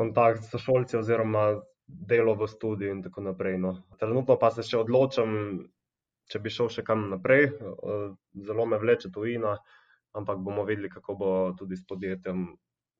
kontakt 0.00 0.46
s 0.48 0.56
šolci 0.64 0.96
oziroma 0.96 1.60
delo 1.86 2.34
v 2.38 2.48
studiu 2.48 2.94
in 2.94 3.02
tako 3.04 3.26
naprej. 3.26 3.58
No. 3.60 3.74
Trenutno 4.00 4.38
pa 4.40 4.48
se 4.54 4.64
še 4.64 4.80
odločam, 4.80 5.34
če 6.30 6.40
bi 6.40 6.52
šel 6.54 6.70
še 6.72 6.84
kam 6.86 7.08
naprej, 7.10 7.50
zelo 8.46 8.66
me 8.70 8.78
vleče 8.80 9.10
tujina, 9.12 9.58
ampak 10.16 10.40
bomo 10.40 10.64
videli, 10.64 10.88
kako 10.92 11.16
bo 11.18 11.30
tudi 11.58 11.76
s 11.76 11.84
podjetjem 11.86 12.48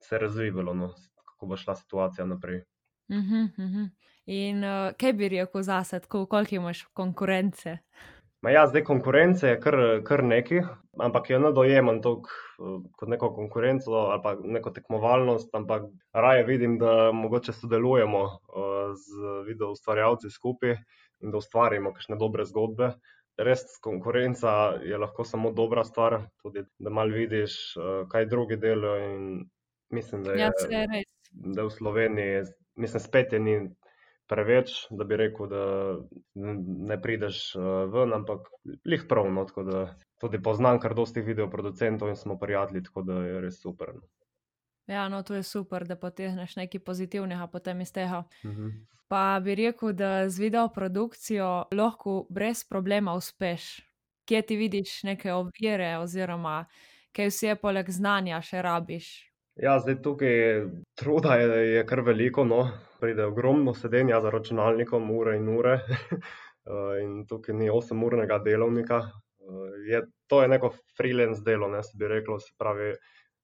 se 0.01 0.17
razvijalo, 0.17 0.73
no, 0.73 0.93
kako 1.31 1.49
bo 1.49 1.57
šla 1.57 1.75
situacija 1.75 2.25
naprej. 2.25 2.63
Uh 3.09 3.17
-huh, 3.17 3.49
uh 3.57 3.65
-huh. 3.65 3.89
In 4.25 4.63
uh, 4.63 4.93
kaj 4.97 5.13
bi 5.13 5.29
rekel 5.29 5.61
zase, 5.61 5.99
koliko 5.99 6.43
imaš 6.51 6.83
konkurence? 6.93 7.77
Ma 8.41 8.49
ja, 8.49 8.67
zdaj 8.67 8.83
konkurence 8.83 9.47
je 9.47 9.59
kar, 9.61 9.75
kar 10.05 10.23
nekaj, 10.25 10.63
ampak 10.99 11.29
jo 11.29 11.37
ne 11.39 11.51
dojemam 11.53 11.99
tako 12.01 12.31
uh, 12.57 12.79
kot 12.97 13.09
neko 13.13 13.29
konkurenco 13.35 13.93
ali 13.93 14.21
pa 14.23 14.33
neko 14.41 14.71
tekmovalnost, 14.73 15.53
ampak 15.55 15.85
raje 16.13 16.43
vidim, 16.47 16.79
da 16.81 17.11
mogoče 17.13 17.53
sodelujemo 17.53 18.23
uh, 18.23 18.95
z 18.97 19.35
video 19.45 19.71
ustvarjalci 19.77 20.33
skupaj 20.33 20.73
in 21.21 21.31
da 21.31 21.37
ustvarimo 21.37 21.93
kakšne 21.93 22.17
dobre 22.17 22.45
zgodbe. 22.49 22.95
Res 23.37 23.61
konkurenca 23.81 24.55
je 24.85 24.97
lahko 24.97 25.23
samo 25.25 25.51
dobra 25.51 25.83
stvar, 25.85 26.17
tudi 26.41 26.65
da 26.79 26.89
malo 26.89 27.13
vidiš, 27.13 27.59
uh, 27.77 28.07
kaj 28.09 28.25
drugi 28.25 28.57
delajo. 28.57 29.45
Mislim, 29.91 30.23
da 30.23 30.33
je, 30.33 30.39
ja, 30.39 31.03
da 31.31 31.63
v 31.63 31.69
Sloveniji 31.69 32.43
mislim, 32.75 32.99
spet 32.99 33.33
je 33.33 33.39
ni 33.39 33.55
preveč, 34.31 34.71
da 34.89 35.03
bi 35.07 35.19
rekel, 35.19 35.49
da 35.51 35.65
ne 36.89 36.97
prideš 37.01 37.43
uh, 37.59 37.65
ven, 37.91 38.15
ampak 38.15 38.47
lih 38.87 39.03
prav. 39.09 39.27
No, 39.33 39.43
tudi 40.21 40.39
poznam 40.43 40.79
kar 40.79 40.95
dosti 40.95 41.23
videoproducentov 41.25 42.09
in 42.09 42.15
smo 42.15 42.39
prijatelji, 42.39 42.85
tako 42.87 43.03
da 43.03 43.19
je 43.25 43.41
res 43.43 43.59
super. 43.61 43.91
No. 43.97 44.07
Ja, 44.87 45.09
no, 45.09 45.21
to 45.23 45.35
je 45.35 45.43
super, 45.43 45.85
da 45.87 45.95
potegneš 45.95 46.55
nekaj 46.55 46.83
pozitivnega 46.83 47.47
potem 47.47 47.81
iz 47.81 47.93
tega. 47.93 48.23
Uh 48.43 48.49
mhm. 48.49 48.65
-huh. 48.67 48.71
Pa 49.11 49.41
bi 49.43 49.55
rekel, 49.55 49.91
da 49.93 50.29
z 50.29 50.39
videoprodukcijo 50.39 51.65
lahko 51.75 52.25
brez 52.29 52.63
problema 52.63 53.13
uspeš. 53.13 53.81
Kje 54.25 54.41
ti 54.41 54.55
vidiš 54.55 55.03
neke 55.03 55.33
ovire, 55.33 55.97
oziroma 55.97 56.65
kaj 57.11 57.27
vse 57.27 57.55
poleg 57.55 57.89
znanja 57.89 58.41
še 58.41 58.61
rabiš? 58.61 59.30
Ja, 59.55 59.79
zdaj 59.79 60.01
tukaj 60.01 60.63
truda, 60.95 61.35
je, 61.35 61.65
je 61.73 61.83
kar 61.85 62.01
veliko, 62.07 62.45
no. 62.45 62.69
pride 63.01 63.25
ogromno 63.25 63.73
sedenja 63.73 64.21
za 64.21 64.29
računalnikom, 64.29 65.11
ure 65.11 65.37
in 65.37 65.49
ure. 65.49 65.79
Eh, 66.61 66.99
in 67.01 67.23
tukaj 67.25 67.55
ni 67.57 67.71
8-urnega 67.73 68.35
delovnika. 68.45 68.99
Eh, 69.01 69.77
je, 69.89 70.01
to 70.29 70.43
je 70.43 70.47
neko 70.47 70.69
freelance 70.97 71.41
delo, 71.41 71.67
ne 71.67 71.81
se 71.83 71.97
bi 71.97 72.07
reklo. 72.07 72.37
Se 72.39 72.53
pravi, 72.57 72.91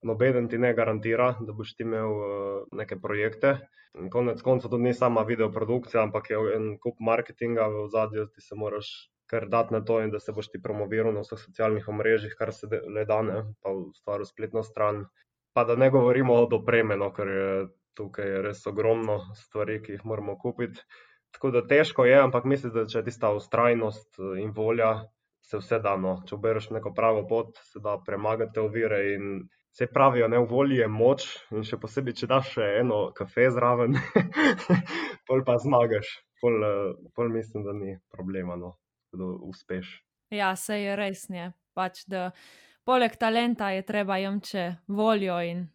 noben 0.06 0.46
ti 0.48 0.58
ne 0.58 0.70
garantira, 0.74 1.32
da 1.40 1.52
boš 1.52 1.72
ti 1.74 1.82
imel 1.82 2.14
eh, 2.14 2.60
neke 2.78 3.00
projekte. 3.02 3.56
In 3.98 4.06
konec 4.10 4.42
koncev 4.46 4.70
to 4.70 4.78
ni 4.78 4.94
sama 4.94 5.26
videoprodukcija, 5.26 6.02
ampak 6.06 6.30
je 6.30 6.38
en 6.54 6.76
kup 6.78 7.02
marketinga 7.02 7.66
v 7.74 7.88
zadju, 7.90 8.28
ti 8.30 8.40
se 8.40 8.54
moraš 8.54 8.92
kar 9.26 9.48
dati 9.50 9.74
na 9.74 9.82
to 9.84 9.98
in 10.00 10.14
da 10.14 10.20
se 10.20 10.32
boš 10.32 10.52
ti 10.54 10.62
promoviral 10.62 11.12
na 11.12 11.26
vseh 11.26 11.42
socialnih 11.42 11.88
omrežjih, 11.88 12.38
kar 12.38 12.54
se 12.54 12.70
le 12.70 13.04
da, 13.04 13.18
ne, 13.22 13.42
pa 13.62 13.74
v 13.74 13.90
stvaru 13.98 14.30
spletno 14.30 14.62
stran. 14.62 15.08
Pa 15.58 15.64
da 15.64 15.74
ne 15.74 15.90
govorimo 15.90 16.34
o 16.38 16.46
dopremi, 16.46 16.94
no, 16.94 17.08
ker 17.10 17.28
je 17.34 17.46
tukaj 17.98 18.36
res 18.44 18.60
ogromno 18.70 19.16
stvari, 19.34 19.80
ki 19.82 19.96
jih 19.96 20.04
moramo 20.06 20.36
kupiti. 20.38 20.84
Tako 21.34 21.50
da 21.50 21.64
težko 21.66 22.04
je, 22.06 22.14
ampak 22.22 22.44
mislim, 22.46 22.72
da 22.76 22.84
če 22.86 23.02
tista 23.08 23.32
ustrajnost 23.34 24.20
eh, 24.20 24.36
in 24.44 24.52
volja, 24.54 24.92
se 25.42 25.58
vse 25.58 25.80
da. 25.82 25.96
No. 25.98 26.12
Če 26.28 26.36
obereš 26.36 26.68
neko 26.76 26.92
pravo 26.94 27.24
pot, 27.26 27.58
se 27.72 27.82
da 27.82 27.96
premagati 28.06 28.62
ovire. 28.62 29.00
Se 29.74 29.90
pravijo, 29.90 30.28
ne 30.30 30.38
v 30.44 30.46
volji 30.46 30.78
je 30.78 30.86
moč, 30.94 31.26
in 31.50 31.66
še 31.66 31.80
posebej, 31.82 32.20
če 32.22 32.30
daš 32.30 32.54
še 32.54 32.70
eno 32.84 33.00
kafe 33.18 33.50
zraven, 33.50 33.98
pol 35.26 35.42
pa 35.50 35.58
zmagaš. 35.58 36.14
Pol, 36.38 36.62
eh, 36.70 36.94
pol 37.18 37.34
mislim, 37.34 37.66
da 37.66 37.74
ni 37.74 37.98
problema, 38.14 38.54
no, 38.62 38.76
da 39.10 39.34
uspeš. 39.50 39.90
Ja, 40.38 40.54
se 40.54 40.78
je 40.84 40.94
res 41.02 41.26
ne. 41.34 41.50
Pač, 41.74 42.06
da 42.06 42.28
poleg 42.88 43.18
talenta 43.20 43.68
je 43.70 43.82
treba 43.84 44.16
jemče 44.16 44.64
voljo. 44.86 45.40
In... 45.42 45.66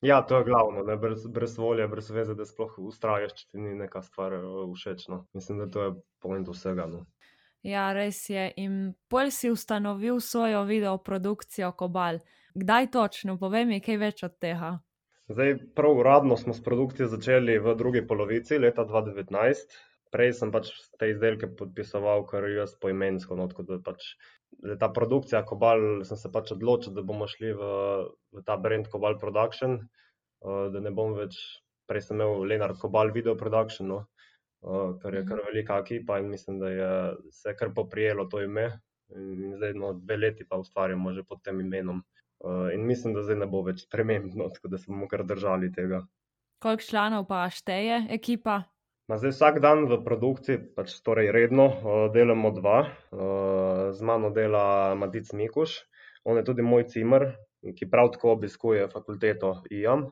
Ja, 0.00 0.22
to 0.22 0.38
je 0.38 0.44
glavno, 0.44 0.82
ne? 0.82 0.96
brez, 0.96 1.26
brez 1.26 1.58
volje, 1.58 1.88
brez 1.88 2.10
veze, 2.10 2.34
da 2.38 2.46
sploh 2.48 2.78
ustraješ, 2.88 3.34
če 3.36 3.46
ti 3.50 3.60
ni 3.60 3.74
neka 3.76 4.02
stvar 4.06 4.38
eh, 4.38 4.48
všeč. 4.72 5.08
No? 5.12 5.26
Mislim, 5.36 5.60
da 5.60 5.68
to 5.70 5.84
je 5.84 5.94
point 6.24 6.48
vsega. 6.48 6.88
No? 6.88 7.04
Ja, 7.66 7.90
res 7.92 8.22
je. 8.30 8.48
In 8.64 8.94
pol 9.12 9.32
si 9.34 9.50
ustanovil 9.52 10.22
svojo 10.24 10.62
videoprodukcijo 10.64 11.72
Kobal. 11.76 12.22
Kdaj 12.54 12.92
točno, 12.96 13.36
povej 13.38 13.66
mi 13.68 13.82
kaj 13.84 13.98
več 14.00 14.24
od 14.24 14.38
tega? 14.40 14.78
Zdaj, 15.28 15.58
prav 15.76 15.98
uradno 16.00 16.38
smo 16.40 16.54
s 16.56 16.62
produkcijo 16.64 17.10
začeli 17.12 17.58
v 17.60 17.74
drugi 17.76 18.06
polovici 18.06 18.56
leta 18.58 18.86
2019. 18.88 19.76
Prej 20.14 20.32
sem 20.38 20.52
pač 20.52 20.70
te 21.00 21.10
izdelke 21.12 21.50
podpisoval, 21.58 22.24
kar 22.28 22.46
jaz 22.48 22.74
poimensko, 22.80 23.36
no, 23.36 23.48
tako 23.50 23.66
da 23.68 23.78
pač 23.84 24.14
ta 24.80 24.88
produkcija 24.94 25.42
Kobal, 25.46 26.04
sem 26.08 26.16
se 26.16 26.30
pač 26.32 26.52
odločil, 26.54 26.94
da 26.96 27.04
bomo 27.04 27.28
šli 27.28 27.52
v, 27.56 27.70
v 28.36 28.44
ta 28.46 28.56
brand 28.56 28.88
Kobal 28.88 29.18
Production, 29.20 29.78
uh, 30.44 30.68
da 30.72 30.80
ne 30.80 30.92
bom 30.94 31.12
več, 31.18 31.36
prej 31.88 32.08
sem 32.08 32.16
imel 32.16 32.46
Leonard 32.48 32.80
Kobal 32.80 33.12
Video 33.14 33.36
Production, 33.36 33.92
no, 33.92 33.98
uh, 34.64 34.96
kar 35.02 35.14
je 35.14 35.24
kar 35.28 35.42
mhm. 35.42 35.50
velika 35.52 35.80
ekipa 35.84 36.20
in 36.22 36.30
mislim, 36.32 36.60
da 36.62 36.72
je 36.72 36.92
se 37.32 37.56
kar 37.56 37.74
poprijelo 37.74 38.28
to 38.32 38.42
ime. 38.44 38.70
In 39.16 39.54
zdaj, 39.56 39.72
no, 39.72 39.94
dve 39.96 40.18
leti 40.18 40.44
pa 40.44 40.58
ustvarjamo 40.60 41.14
že 41.16 41.22
pod 41.24 41.40
tem 41.40 41.60
imenom. 41.60 42.02
Uh, 42.44 42.68
in 42.74 42.84
mislim, 42.86 43.14
da 43.16 43.22
zdaj 43.24 43.38
ne 43.40 43.46
bo 43.50 43.62
več 43.64 43.86
premembno, 43.90 44.50
tako 44.52 44.68
da 44.68 44.78
se 44.78 44.92
bomo 44.92 45.08
kar 45.08 45.24
držali 45.24 45.72
tega. 45.72 46.02
Koliko 46.62 46.82
članov 46.82 47.24
pa 47.26 47.46
šteje 47.50 48.06
ekipa? 48.10 48.62
Ma 49.08 49.16
zdaj 49.16 49.32
vsak 49.32 49.58
dan 49.64 49.86
v 49.88 49.96
produkciji, 50.04 50.58
pač 50.76 50.92
torej 51.00 51.30
redno, 51.32 51.70
delamo 52.12 52.50
dva. 52.52 52.92
Z 53.96 54.04
mano 54.04 54.28
dela 54.36 54.92
Matic 55.00 55.32
Mikuš, 55.32 55.78
on 56.28 56.36
je 56.36 56.44
tudi 56.44 56.60
moj 56.60 56.84
cimer, 56.92 57.24
ki 57.64 57.88
prav 57.88 58.12
tako 58.12 58.34
obiskuje 58.36 58.84
fakulteto 58.92 59.62
IAM. 59.72 60.10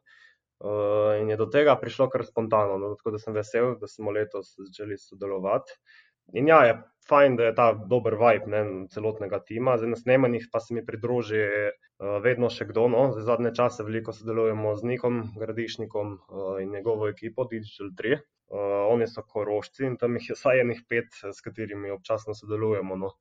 Uh, 0.57 1.12
in 1.21 1.29
je 1.29 1.37
do 1.37 1.45
tega 1.53 1.75
prišlo 1.76 2.07
kar 2.09 2.25
spontano, 2.25 2.79
no, 2.81 2.95
tako 2.97 3.12
da 3.12 3.19
sem 3.21 3.35
vesel, 3.37 3.75
da 3.76 3.85
smo 3.85 4.15
letos 4.17 4.55
začeli 4.57 4.97
sodelovati. 4.97 5.76
In 6.35 6.49
ja, 6.49 6.64
je 6.64 6.75
fajn, 7.09 7.37
da 7.37 7.45
je 7.45 7.54
ta 7.54 7.66
dober 7.90 8.16
vibe 8.18 8.50
ne, 8.50 8.62
celotnega 8.90 9.38
tima. 9.47 9.76
Zdaj 9.78 9.92
na 9.92 9.99
snemanjih 10.00 10.49
pa 10.52 10.61
se 10.61 10.75
mi 10.75 10.83
pridruži 10.87 11.42
uh, 11.42 12.16
vedno 12.23 12.50
še 12.50 12.66
kdo. 12.71 12.88
No. 12.92 13.02
Zdaj 13.14 13.26
zadnje 13.30 13.52
čase 13.59 13.87
veliko 13.87 14.14
sodelujemo 14.16 14.75
z 14.80 14.90
Nikom 14.92 15.21
Gradišnikom 15.38 16.16
uh, 16.16 16.49
in 16.62 16.73
njegovo 16.75 17.09
ekipo 17.12 17.47
Digital 17.50 17.92
3. 18.02 18.18
Uh, 18.47 18.59
oni 18.95 19.06
so 19.11 19.23
korošci 19.23 19.87
in 19.87 19.97
tam 20.00 20.18
jih 20.18 20.30
je 20.30 20.38
vsaj 20.38 20.62
enih 20.64 20.83
pet, 20.88 21.14
s 21.14 21.42
katerimi 21.47 21.95
občasno 21.95 22.35
sodelujemo. 22.35 22.99
No. 22.99 23.14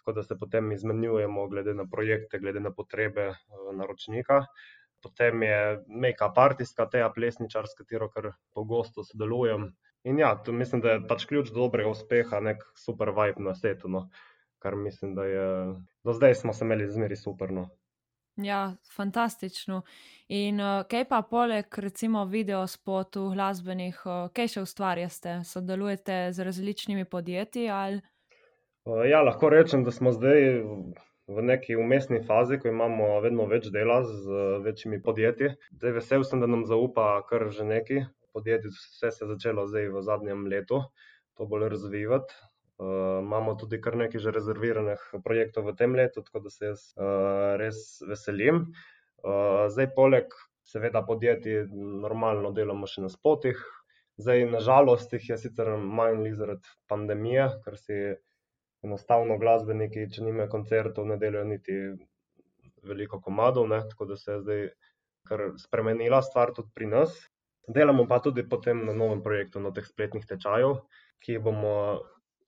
Tako 0.00 0.18
da 0.18 0.22
se 0.26 0.38
potem 0.38 0.72
izmenjujemo 0.72 1.46
glede 1.48 1.74
na 1.78 1.86
projekte, 1.90 2.42
glede 2.42 2.62
na 2.64 2.74
potrebe 2.74 3.30
uh, 3.30 3.70
naročnika. 3.78 4.42
Potem 5.02 5.42
je 5.46 5.58
make-up 5.86 6.38
artistka, 6.42 6.88
teja 6.90 7.10
plesničar, 7.14 7.70
s 7.70 7.78
katero 7.78 8.08
kar 8.10 8.32
pogosto 8.54 9.04
sodelujem. 9.06 9.68
In 10.08 10.18
ja, 10.18 10.32
to 10.44 10.52
mislim, 10.56 10.80
da 10.80 10.94
je 10.94 11.00
pač 11.08 11.26
ključ 11.28 11.50
do 11.52 11.60
dobrega 11.60 11.90
uspeha, 11.92 12.40
nek 12.40 12.62
super 12.80 13.10
vibe 13.12 13.44
na 13.44 13.52
svetu. 13.54 13.90
No. 13.92 14.06
Kar 14.58 14.76
mislim, 14.76 15.12
da 15.14 15.24
je 15.28 15.48
do 16.04 16.14
zdaj 16.16 16.34
smo 16.34 16.52
se 16.52 16.64
imeli 16.64 16.88
zmeri 16.90 17.16
superno. 17.16 17.68
Ja, 18.38 18.76
fantastično. 18.96 19.82
In 20.28 20.60
uh, 20.60 20.86
kaj 20.88 21.04
pa 21.10 21.20
poleg, 21.22 21.78
recimo, 21.84 22.24
video 22.24 22.62
spotov, 22.66 23.32
glasbenih, 23.34 24.00
uh, 24.06 24.30
kaj 24.32 24.52
še 24.54 24.64
ustvarjate? 24.64 25.40
Sodelujete 25.44 26.18
z 26.32 26.46
različnimi 26.46 27.04
podjetji? 27.04 27.68
Ali... 27.68 28.00
Uh, 28.86 29.02
ja, 29.10 29.20
lahko 29.26 29.50
rečem, 29.52 29.84
da 29.84 29.92
smo 29.92 30.14
zdaj 30.14 30.62
v 31.28 31.44
neki 31.50 31.76
umestni 31.76 32.22
fazi, 32.24 32.56
ko 32.62 32.70
imamo 32.70 33.18
vedno 33.26 33.44
več 33.50 33.68
dela 33.74 34.00
z 34.06 34.22
uh, 34.24 34.62
večjimi 34.64 35.02
podjetji. 35.02 35.52
Zdaj 35.74 35.98
vesel 35.98 36.24
sem, 36.24 36.40
da 36.40 36.48
nam 36.48 36.64
zaupa 36.70 37.10
kar 37.28 37.50
že 37.52 37.66
neki 37.68 38.06
podjetij, 38.32 38.72
vse 38.74 39.10
se 39.10 39.24
je 39.24 39.28
začelo 39.32 39.66
zdaj 39.70 39.88
v 39.94 40.02
zadnjem 40.02 40.46
letu, 40.50 40.82
to 41.38 41.46
bolj 41.46 41.68
razvijati. 41.74 42.34
Uh, 42.78 43.18
imamo 43.24 43.56
tudi 43.58 43.80
kar 43.82 43.96
nekaj 43.98 44.22
že 44.22 44.30
rezerviranih 44.30 45.02
projektov 45.24 45.66
v 45.66 45.74
tem 45.74 45.96
letu, 45.98 46.22
tako 46.22 46.44
da 46.44 46.50
se 46.54 46.70
jaz 46.70 46.84
uh, 46.94 47.56
res 47.58 47.98
veselim. 48.06 48.68
Uh, 49.18 49.66
zdaj, 49.74 49.90
poleg 49.96 50.36
seveda 50.62 51.02
podjetij, 51.02 51.64
normalno 52.04 52.52
delamo 52.54 52.86
še 52.86 53.02
na 53.06 53.10
spotih. 53.10 53.58
Zdaj, 54.18 54.44
nažalost, 54.50 55.12
jih 55.14 55.30
je 55.32 55.38
sicer 55.42 55.72
manj 55.78 56.32
zaradi 56.38 56.70
pandemije, 56.90 57.48
ker 57.64 57.78
si 57.78 57.98
enostavno 58.86 59.38
glasbeniki, 59.38 60.06
če 60.14 60.26
nimajo 60.26 60.50
koncertov, 60.52 61.06
ne 61.10 61.16
delajo 61.18 61.46
niti 61.50 61.78
veliko 62.86 63.20
komadov, 63.22 63.68
ne? 63.70 63.80
tako 63.90 64.10
da 64.12 64.16
se 64.16 64.32
je 64.32 64.40
zdaj 64.44 64.62
kar 65.28 65.44
spremenila 65.60 66.22
stvar 66.22 66.54
tudi 66.56 66.70
pri 66.74 66.86
nas. 66.94 67.16
Delamo 67.68 68.06
pa 68.08 68.18
tudi 68.24 68.48
potem 68.48 68.86
na 68.86 68.94
novem 68.96 69.20
projektu, 69.22 69.60
na 69.60 69.70
teh 69.76 69.84
spletnih 69.84 70.24
tečajev, 70.24 70.80
ki 71.20 71.36
jih 71.36 71.42
bomo 71.44 72.00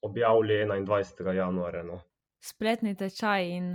objavili 0.02 0.64
21. 0.64 1.32
januarja. 1.36 1.82
No. 1.84 2.00
Spletni 2.40 2.94
tečaj 2.96 3.50
in 3.52 3.66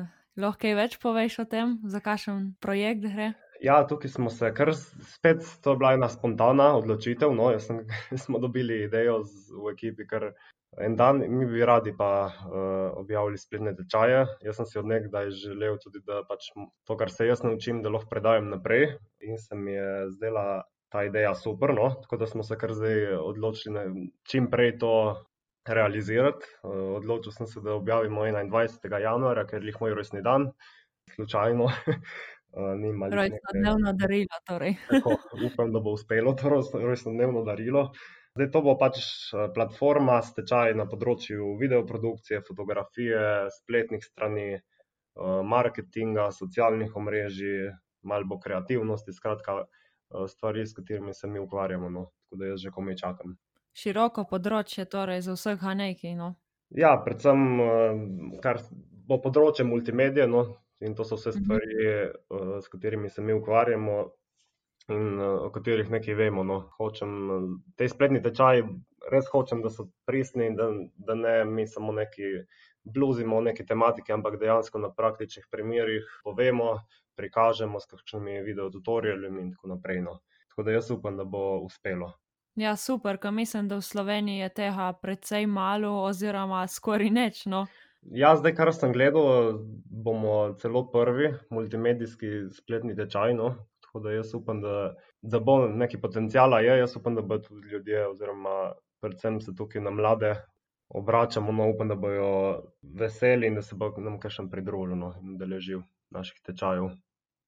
lahko 0.42 0.66
kaj 0.66 0.78
več 0.80 0.98
poveš 1.02 1.40
o 1.44 1.46
tem, 1.46 1.78
za 1.86 2.02
kakšen 2.02 2.56
projekt 2.62 3.06
gre? 3.06 3.34
Ja, 3.64 3.78
tukaj 3.88 4.12
smo 4.12 4.30
se 4.34 4.50
kar 4.58 4.74
spet, 4.74 5.46
to 5.64 5.76
je 5.76 5.80
bila 5.80 5.94
ena 5.96 6.10
spontana 6.12 6.74
odločitev. 6.80 7.32
No, 7.38 7.54
sem, 7.60 7.86
smo 8.26 8.42
dobili 8.42 8.84
idejo 8.90 9.22
z, 9.24 9.54
v 9.54 9.72
ekipi, 9.72 10.08
ker 10.10 10.32
en 10.82 10.98
dan 11.00 11.22
mi 11.30 11.46
bi 11.48 11.64
radi 11.66 11.94
pa 11.96 12.10
uh, 12.28 12.98
objavili 13.00 13.38
spletne 13.40 13.76
tečaje. 13.78 14.26
Jaz 14.44 14.60
sem 14.60 14.72
si 14.72 14.80
od 14.82 14.90
nekdaj 14.92 15.32
želel 15.46 15.78
tudi, 15.84 16.02
da 16.10 16.24
pač 16.28 16.50
to, 16.58 16.98
kar 16.98 17.14
se 17.14 17.30
jaz 17.30 17.46
naučim, 17.46 17.86
da 17.86 17.94
lahko 17.94 18.12
predajam 18.12 18.50
naprej. 18.50 18.96
In 19.24 19.38
se 19.38 19.56
mi 19.56 19.78
je 19.78 20.10
zdela 20.18 20.66
ta 20.96 21.04
ideja 21.04 21.36
super. 21.36 21.74
No? 21.76 21.90
Tako 22.02 22.18
da 22.18 22.28
smo 22.28 22.44
se 22.44 22.58
kar 22.58 22.74
zdaj 22.74 23.16
odločili, 23.16 23.74
da 23.76 23.84
čim 24.24 24.48
prej 24.52 24.78
to 24.80 24.94
realizirati. 25.68 26.46
Eh, 26.64 26.68
odločil 27.00 27.32
sem 27.36 27.48
se, 27.48 27.60
da 27.60 27.74
objavimo 27.74 28.24
21. 28.24 29.02
januarja, 29.02 29.44
ker 29.50 29.66
je 29.66 29.74
moj 29.80 29.96
rojstni 30.00 30.24
dan, 30.24 30.52
slučajno. 31.16 31.68
Eh, 32.56 33.10
rojstno 33.12 33.52
dnevno 33.54 33.92
darilo. 34.00 34.38
Torej. 34.48 34.78
Tako, 34.92 35.18
upam, 35.44 35.74
da 35.74 35.80
bo 35.84 35.92
uspelo 35.92 36.32
to 36.40 36.50
rojstno 36.80 37.12
dnevno 37.12 37.42
darilo. 37.44 37.90
Zdaj, 38.38 38.48
to 38.54 38.62
bo 38.64 38.78
pač 38.80 39.02
eh, 39.02 39.50
platforma, 39.52 40.22
stečaj 40.24 40.72
na 40.80 40.86
področju 40.88 41.58
videoprodukcije, 41.60 42.40
fotografije, 42.48 43.50
spletnih 43.58 44.06
strani, 44.08 44.48
marketinga, 45.44 46.30
socialnih 46.32 46.96
omrežij, 46.96 47.74
malo 48.08 48.32
bo 48.32 48.40
kreativnosti. 48.40 49.12
Skratka, 49.16 49.66
Eh, 49.66 49.85
stvari, 50.28 50.66
s 50.66 50.74
katerimi 50.74 51.14
se 51.14 51.28
mi 51.28 51.40
ukvarjamo. 51.40 51.90
No. 51.90 52.10
Tako 52.26 52.40
da 52.42 52.52
jaz 52.52 52.60
že 52.62 52.72
komaj 52.72 52.96
čakam. 52.96 53.38
Široko 53.76 54.24
področje, 54.30 54.86
torej 54.86 55.22
za 55.22 55.36
vseh 55.36 55.64
nekaj. 55.76 56.16
No. 56.16 56.36
Ja, 56.70 56.96
predvsem 57.06 57.42
eh, 57.62 58.40
kar 58.44 58.62
bo 59.08 59.20
področje 59.22 59.66
multimedije. 59.68 60.28
No. 60.28 60.46
In 60.84 60.96
to 60.96 61.06
so 61.08 61.16
vse 61.16 61.32
mhm. 61.32 61.44
stvari, 61.44 61.76
uh, 62.36 62.58
s 62.60 62.68
katerimi 62.68 63.10
se 63.10 63.22
mi 63.22 63.34
ukvarjamo 63.34 63.94
in 64.88 65.20
uh, 65.20 65.46
o 65.46 65.50
katerih 65.54 65.90
nekaj 65.92 66.18
vemo. 66.18 66.44
No. 66.44 66.60
Hočem, 66.78 67.16
te 67.78 67.88
spletni 67.90 68.22
tečaji, 68.24 68.66
res 69.12 69.30
hočem, 69.32 69.62
da 69.66 69.72
so 69.74 69.88
pristni 70.06 70.50
in 70.52 70.58
da, 70.60 70.70
da 70.98 71.16
ne 71.16 71.36
mi 71.46 71.68
samo 71.68 71.94
neki 71.94 72.46
bluzimo 72.86 73.38
o 73.38 73.42
neki 73.42 73.66
tematiki, 73.66 74.14
ampak 74.14 74.38
dejansko 74.40 74.80
na 74.80 74.92
praktičnih 74.94 75.48
primerih 75.52 76.06
povemo, 76.24 76.76
prikažemo 77.18 77.80
s 77.80 77.90
kakšnimi 77.90 78.42
video 78.46 78.70
tutoriali 78.70 79.32
in 79.42 79.52
tako 79.56 79.74
naprej. 79.74 80.02
No. 80.06 80.20
Tako 80.50 80.64
da 80.64 80.72
jaz 80.72 80.92
upam, 80.92 81.18
da 81.18 81.24
bo 81.24 81.58
uspelo. 81.66 82.14
Ja, 82.56 82.76
super, 82.80 83.18
ker 83.20 83.34
mislim, 83.36 83.68
da 83.68 83.76
v 83.76 83.84
Sloveniji 83.84 84.46
je 84.46 84.50
tega 84.62 84.94
precej 85.02 85.48
malo, 85.48 85.90
oziroma 86.06 86.68
skoraj 86.68 87.10
neč. 87.12 87.42
No. 87.52 87.66
Ja, 88.16 88.36
zdaj, 88.38 88.54
kar 88.56 88.72
sem 88.74 88.94
gledal, 88.94 89.58
bomo 90.06 90.54
celo 90.62 90.86
prvi 90.92 91.34
multimedijski 91.50 92.52
spletni 92.54 92.96
tečaj. 92.96 93.34
No. 93.34 93.56
Tako 93.96 94.04
da 94.04 94.12
jaz 94.12 94.34
upam, 94.34 94.62
da, 94.62 94.96
da 95.22 95.40
bo 95.40 95.68
nekaj 95.68 96.02
potencijala. 96.02 96.60
Je. 96.60 96.80
Jaz 96.80 96.96
upam, 96.96 97.16
da 97.16 97.22
bodo 97.22 97.44
tudi 97.48 97.68
ljudje, 97.68 98.08
oziroma 98.08 98.74
predvsem 99.00 99.42
se 99.42 99.56
tukaj 99.56 99.82
na 99.82 99.90
mlade 99.90 100.36
obračamo. 100.90 101.52
No, 101.52 101.70
upam, 101.70 101.88
da 101.88 101.96
bodo 101.96 102.64
veseli 102.84 103.48
in 103.48 103.56
da 103.56 103.62
se 103.62 103.76
bo 103.76 103.94
nam 103.98 104.18
kaj 104.20 104.34
še 104.36 104.44
pridružilo 104.52 105.14
in 105.22 105.38
da 105.40 105.48
ležijo 105.48 105.86
naših 106.12 106.42
tečajev. 106.44 106.90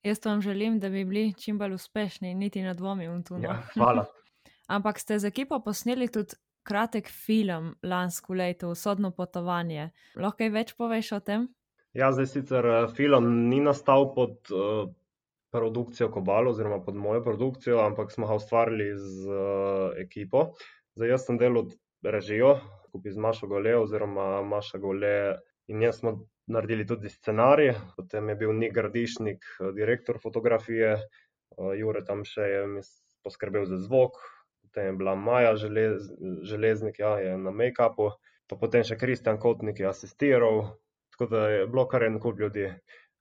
Jaz 0.07 0.23
vam 0.25 0.41
želim, 0.41 0.77
da 0.79 0.89
bi 0.89 1.03
bili 1.05 1.33
čim 1.33 1.57
bolj 1.59 1.73
uspešni, 1.75 2.31
niti 2.33 2.61
ne 2.63 2.73
dvomim 2.73 3.23
tu. 3.23 3.35
No. 3.35 3.43
Ja, 3.43 3.57
hvala. 3.73 4.05
Ampak 4.77 4.99
ste 5.03 5.19
z 5.19 5.27
ekipo 5.27 5.59
posneli 5.59 6.07
tudi 6.07 6.37
kratek 6.63 7.09
film 7.11 7.73
lansko 7.83 8.33
leto, 8.33 8.71
Sodno 8.75 9.11
potovanje. 9.11 9.89
Lahko 10.15 10.37
kaj 10.45 10.53
več 10.55 10.71
poveš 10.79 11.11
o 11.11 11.19
tem? 11.19 11.49
Ja, 11.91 12.13
zdaj 12.15 12.31
sicer 12.31 12.69
eh, 12.71 12.87
film 12.95 13.49
ni 13.49 13.59
nastal 13.59 14.13
pod 14.15 14.55
uh, 14.55 14.87
produkcijo 15.51 16.09
Kobalo, 16.11 16.51
oziroma 16.51 16.81
pod 16.83 16.95
mojo 16.95 17.23
produkcijo, 17.23 17.79
ampak 17.85 18.11
smo 18.11 18.27
ga 18.27 18.35
ustvarili 18.35 18.91
z 18.95 19.27
uh, 19.27 19.93
ekipo. 20.01 20.51
Zdaj, 20.95 21.09
jaz 21.15 21.27
sem 21.27 21.37
delal 21.37 21.69
režijo 22.03 22.57
skupaj 22.97 23.11
z 23.11 23.17
Mašo 23.17 23.47
Gole, 23.47 23.75
oziroma 23.77 24.41
Maša 24.41 24.77
Gole 24.77 25.37
in 25.67 25.81
jaz 25.81 25.99
smo 25.99 26.27
naredili 26.47 26.85
tudi 26.87 27.09
scenarij, 27.09 27.73
potem 27.95 28.29
je 28.29 28.35
bil 28.35 28.53
Nik 28.53 28.73
Gradišnik, 28.73 29.43
eh, 29.59 29.71
direktor 29.75 30.19
fotografije, 30.23 30.93
eh, 30.93 31.73
Jure 31.77 32.05
tam 32.05 32.23
še 32.23 32.41
je 32.41 32.81
poskrbel 33.23 33.65
za 33.65 33.77
zvok, 33.77 34.15
potem 34.61 34.85
je 34.85 34.93
bila 34.93 35.15
Maja 35.15 35.55
želez, 35.55 36.09
Železnik, 36.43 36.99
ja, 36.99 37.19
je 37.19 37.37
na 37.37 37.51
make-upu, 37.51 38.11
potem 38.47 38.83
še 38.83 38.97
Kristjan 38.97 39.39
Kotnik 39.39 39.79
je 39.79 39.87
asistiral, 39.87 40.77
tako 41.11 41.25
da 41.25 41.49
je 41.49 41.67
bilo 41.67 41.87
kar 41.87 42.03
en 42.03 42.19
kup 42.19 42.39
ljudi. 42.39 42.71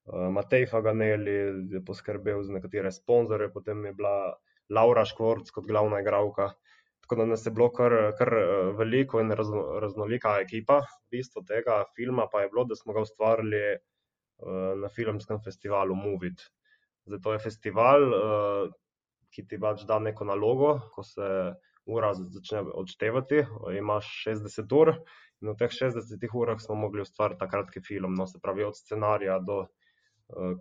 Eh, 0.07 0.31
Matej 0.31 0.67
Faganeli 0.71 1.35
je 1.71 1.83
poskrbel 1.85 2.43
za 2.43 2.53
nekatere 2.55 2.93
sponzore, 2.93 3.51
potem 3.53 3.85
je 3.85 3.93
bila 3.93 4.37
Laura 4.71 5.05
Škvorc 5.05 5.51
kot 5.51 5.67
glavna 5.67 6.01
igralka. 6.01 6.53
Tako 7.03 7.17
da 7.21 7.27
nas 7.27 7.47
je 7.47 7.53
bilo 7.55 7.71
kar, 7.75 7.95
kar 8.19 8.33
eh, 8.39 8.73
veliko 8.79 9.21
in 9.21 9.35
razno, 9.35 9.81
raznolika 9.83 10.39
ekipa. 10.43 10.81
Bistvo 11.11 11.43
tega 11.43 11.83
filma 11.97 12.29
pa 12.33 12.45
je 12.45 12.51
bilo, 12.55 12.65
da 12.65 12.79
smo 12.79 12.95
ga 12.95 13.03
ustvarili 13.03 13.63
uh, 13.77 14.75
na 14.79 14.89
filmskem 14.89 15.39
festivalu 15.45 15.95
Movit. 15.95 16.43
Zato 17.07 17.33
je 17.33 17.39
festival, 17.39 18.03
ki 19.31 19.45
ti 19.47 19.59
pač 19.63 19.85
da 19.87 20.01
neko 20.03 20.27
nalogo, 20.27 20.73
ko 20.95 21.05
se 21.07 21.29
ura 21.87 22.11
začne 22.15 22.65
odštevati, 22.75 23.45
imaš 23.79 24.09
60 24.27 24.75
ur 24.75 24.91
in 25.43 25.53
v 25.53 25.55
teh 25.61 25.71
60 25.71 26.27
urah 26.35 26.59
smo 26.61 26.75
mogli 26.75 27.05
ustvariti 27.07 27.39
ta 27.39 27.47
kratki 27.49 27.81
film, 27.81 28.17
no 28.19 28.27
se 28.27 28.41
pravi 28.43 28.65
od 28.67 28.75
scenarija 28.77 29.39
do 29.39 29.61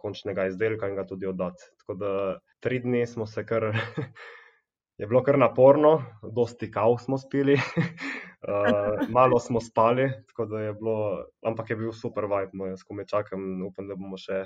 končnega 0.01 0.47
izdelka 0.51 0.89
in 0.89 0.95
ga 0.95 1.05
tudi 1.09 1.27
oddati. 1.27 1.69
Tako 1.81 1.93
da 1.99 2.11
tri 2.59 2.79
dni 2.79 3.05
smo 3.07 3.25
se 3.25 3.45
kar. 3.45 3.71
je 4.97 5.07
bilo 5.07 5.23
kar 5.23 5.37
naporno, 5.39 6.03
dosti 6.35 6.71
kav 6.71 6.97
smo 7.03 7.17
spili, 7.17 7.53
uh, 7.53 9.09
malo 9.17 9.39
smo 9.39 9.61
spali, 9.61 10.11
tako 10.27 10.45
da 10.45 10.59
je 10.59 10.73
bilo, 10.73 11.25
ampak 11.45 11.69
je 11.69 11.75
bil 11.75 11.91
super 11.91 12.23
vibe, 12.23 12.53
no, 12.53 12.65
jaz 12.65 12.83
ko 12.83 12.93
me 12.93 13.07
čakam, 13.07 13.65
upam, 13.67 13.89
da 13.91 13.97
bomo 13.99 14.17
še, 14.17 14.45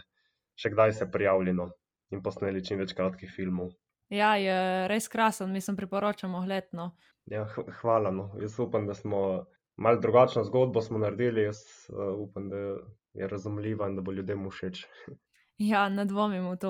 še 0.57 0.73
kdaj 0.73 0.95
se 0.97 1.11
prijavljeno 1.11 1.69
in 2.09 2.23
posneli 2.25 2.65
čim 2.65 2.81
več 2.81 2.95
kratkih 2.97 3.29
filmov. 3.35 3.69
Ja, 4.09 4.33
je 4.41 4.87
res 4.89 5.05
krasen, 5.07 5.51
mislim, 5.53 5.77
priporočamo 5.77 6.41
letno. 6.49 6.95
Ja, 7.29 7.43
hvala. 7.81 8.09
No. 8.09 8.31
Jaz 8.41 8.55
upam, 8.59 8.87
da 8.89 8.95
smo 8.97 9.45
malo 9.79 9.99
drugačno 9.99 10.43
zgodbo 10.43 10.83
naredili. 10.91 11.47
Jaz 11.47 11.63
uh, 11.89 12.13
upam, 12.19 12.49
da 12.49 12.57
je 13.13 13.27
razumljiva 13.27 13.87
in 13.87 13.95
da 13.95 14.01
bo 14.01 14.11
ljudem 14.11 14.49
všeč. 14.49 14.85
Ja, 15.59 15.89
ne 15.89 16.05
dvomim 16.07 16.45
v 16.47 16.55
to. 16.55 16.69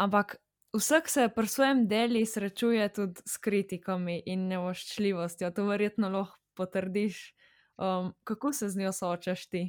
Ampak 0.00 0.38
vsak 0.72 1.08
se 1.12 1.28
pri 1.28 1.46
svojem 1.46 1.82
delu 1.88 2.22
srečuje 2.26 2.86
tudi 2.88 3.20
s 3.28 3.36
kritikami 3.36 4.22
in 4.26 4.46
nevoščljivostjo. 4.48 5.50
To 5.52 5.66
verjetno 5.68 6.08
lahko 6.08 6.40
potrdiš. 6.56 7.34
Um, 7.76 8.14
kako 8.24 8.52
se 8.52 8.68
z 8.68 8.80
njo 8.80 8.92
soočaš 8.92 9.46
ti? 9.52 9.62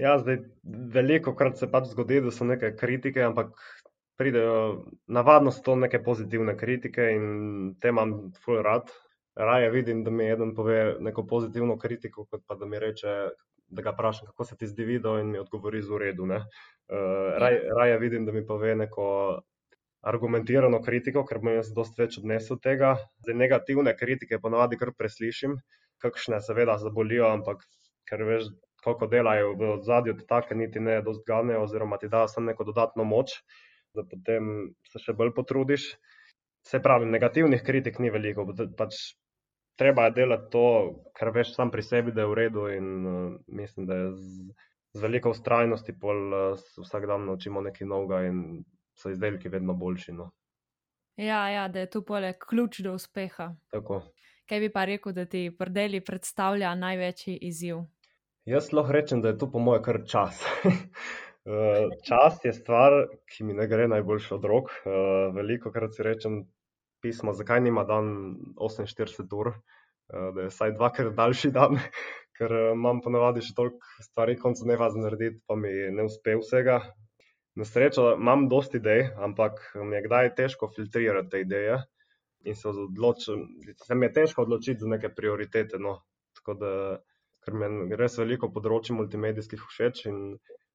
Ja, 0.00 0.16
zdaj, 0.18 0.38
veliko 0.64 1.34
krat 1.36 1.58
se 1.60 1.68
pač 1.68 1.90
zgodi, 1.92 2.22
da 2.24 2.32
so 2.32 2.46
neke 2.48 2.72
kritike, 2.72 3.20
ampak 3.20 3.52
pridejo, 4.16 4.86
navadno 5.12 5.52
so 5.52 5.60
to 5.66 5.76
neke 5.76 6.00
pozitivne 6.04 6.56
kritike 6.56 7.10
in 7.12 7.26
te 7.80 7.92
imam 7.92 8.32
full 8.44 8.62
rad. 8.64 8.88
Raje 9.34 9.70
vidim, 9.70 10.04
da 10.04 10.10
mi 10.10 10.26
eden 10.30 10.54
pove 10.54 10.96
neko 11.00 11.26
pozitivno 11.26 11.78
kritiko, 11.78 12.24
kot 12.24 12.42
pa 12.46 12.54
da 12.54 12.66
mi 12.66 12.78
reče, 12.78 13.12
da 13.70 13.82
ga 13.82 13.92
vprašam, 13.94 14.26
kako 14.26 14.44
se 14.44 14.56
ti 14.56 14.66
zdi 14.66 14.84
video 14.84 15.18
in 15.20 15.30
mi 15.30 15.38
odgovori 15.38 15.82
z 15.82 15.92
uredu. 15.94 16.24
Uh, 16.24 16.42
raje, 17.38 17.60
raje 17.78 17.98
vidim, 17.98 18.26
da 18.26 18.32
mi 18.32 18.46
pove 18.46 18.74
neko 18.74 19.06
argumentirano 20.00 20.82
kritiko, 20.82 21.24
ker 21.28 21.38
bom 21.38 21.54
jaz 21.54 21.70
dosti 21.76 22.02
več 22.02 22.18
odnesel 22.18 22.58
tega. 22.58 22.96
Zdaj, 23.22 23.36
negativne 23.36 23.94
kritike 23.96 24.40
ponavadi 24.42 24.80
kar 24.80 24.92
preslišim, 24.98 25.60
kakšne 26.02 26.40
seveda 26.42 26.78
zabolijo, 26.82 27.28
ampak 27.30 27.62
ker 28.10 28.24
veš, 28.26 28.50
koliko 28.84 29.06
delajo 29.06 29.54
v 29.60 29.74
zadju, 29.86 30.16
te 30.18 30.26
take 30.26 30.56
niti 30.56 30.80
ne 30.80 31.02
dosti 31.06 31.28
ganejo 31.28 31.66
oziroma 31.66 31.98
ti 32.00 32.08
dajo 32.08 32.28
samo 32.32 32.50
neko 32.50 32.64
dodatno 32.72 33.04
moč 33.04 33.36
da 33.94 34.04
potem 34.06 34.70
se 34.90 35.02
še 35.02 35.14
bolj 35.18 35.32
potrudiš. 35.36 35.86
Se 36.66 36.80
pravi, 36.82 37.06
negativnih 37.06 37.62
kritik 37.64 37.98
ni 37.98 38.10
veliko, 38.10 38.44
pač 38.76 38.98
treba 39.80 40.04
je 40.04 40.16
delati 40.20 40.50
to, 40.52 40.64
kar 41.16 41.32
veš 41.34 41.54
sam 41.54 41.70
pri 41.70 41.82
sebi, 41.82 42.12
da 42.12 42.24
je 42.24 42.30
v 42.30 42.34
redu 42.36 42.66
in 42.68 42.90
uh, 43.06 43.38
mislim, 43.46 43.86
da 43.86 43.96
je 43.96 44.10
z, 44.12 44.50
z 44.92 45.02
veliko 45.02 45.32
ustrajnosti 45.32 45.94
pol 46.00 46.20
uh, 46.28 46.66
vsak 46.84 47.06
dan 47.08 47.24
naučimo 47.30 47.62
nekaj 47.64 47.88
novega 47.88 48.20
in 48.28 48.42
so 48.94 49.10
izdelki 49.10 49.48
vedno 49.48 49.74
boljši. 49.74 50.12
No. 50.12 50.30
Ja, 51.16 51.48
ja, 51.48 51.68
da 51.68 51.80
je 51.80 51.90
to 51.90 52.04
poleg 52.04 52.36
ključ 52.48 52.82
do 52.84 52.92
uspeha. 52.94 53.54
Tako. 53.72 54.02
Kaj 54.48 54.60
bi 54.60 54.68
pa 54.72 54.84
rekel, 54.84 55.12
da 55.16 55.24
ti 55.24 55.46
prdeli 55.58 56.00
predstavlja 56.04 56.74
največji 56.74 57.38
izziv? 57.48 57.84
Jaz 58.44 58.72
lahko 58.72 58.92
rečem, 58.92 59.20
da 59.22 59.28
je 59.32 59.38
to 59.38 59.50
po 59.50 59.58
mojem 59.58 59.82
kar 59.82 60.00
čas. 60.06 60.44
Eh, 61.46 61.88
čas 62.04 62.44
je 62.44 62.52
stvar, 62.52 62.92
ki 63.32 63.44
mi 63.48 63.54
ne 63.56 63.64
gre 63.68 63.86
najboljši 63.88 64.34
od 64.34 64.44
rok. 64.44 64.72
Eh, 64.84 64.90
Veliko 65.32 65.72
krat 65.72 65.94
si 65.96 66.04
rečem 66.04 66.42
pismo, 67.00 67.32
zakaj 67.32 67.62
nima 67.64 67.84
dan 67.88 68.10
48 68.60 69.32
ur, 69.32 69.48
eh, 69.48 70.26
da 70.34 70.42
je 70.42 70.50
vsaj 70.52 70.74
dvakrat 70.76 71.14
daljši 71.16 71.50
dan, 71.58 71.80
ker 72.36 72.52
imam 72.74 73.00
ponavadi 73.00 73.40
še 73.40 73.56
toliko 73.56 74.04
stvari, 74.04 74.36
koncu 74.36 74.68
ne 74.68 74.76
vas 74.76 74.92
narediti, 74.96 75.40
pa 75.48 75.56
mi 75.56 75.72
ne 75.96 76.04
uspe 76.10 76.36
vsega. 76.36 76.82
Na 77.56 77.64
srečo 77.64 78.12
imam 78.18 78.46
dosti 78.48 78.76
idej, 78.76 79.06
ampak 79.24 79.58
mi 79.80 79.96
je 79.96 80.04
kdaj 80.06 80.34
težko 80.36 80.68
filtrirati 80.76 81.32
te 81.32 81.40
ideje 81.40 81.80
in 82.44 82.54
se 82.54 82.68
odločiti. 82.68 83.74
Se 83.84 83.96
mi 83.96 84.06
je 84.06 84.12
težko 84.20 84.44
odločiti 84.44 84.80
za 84.80 84.88
neke 84.92 85.08
prioritete. 85.08 85.80
No. 85.80 85.98
Tako 86.36 86.54
da, 86.60 86.70
ker 87.44 87.56
mi 87.56 87.66
je 87.90 87.98
res 87.98 88.16
veliko 88.20 88.52
področji 88.52 88.96
multimedijskih 88.96 89.64
všeč 89.72 90.06
in 90.12 90.20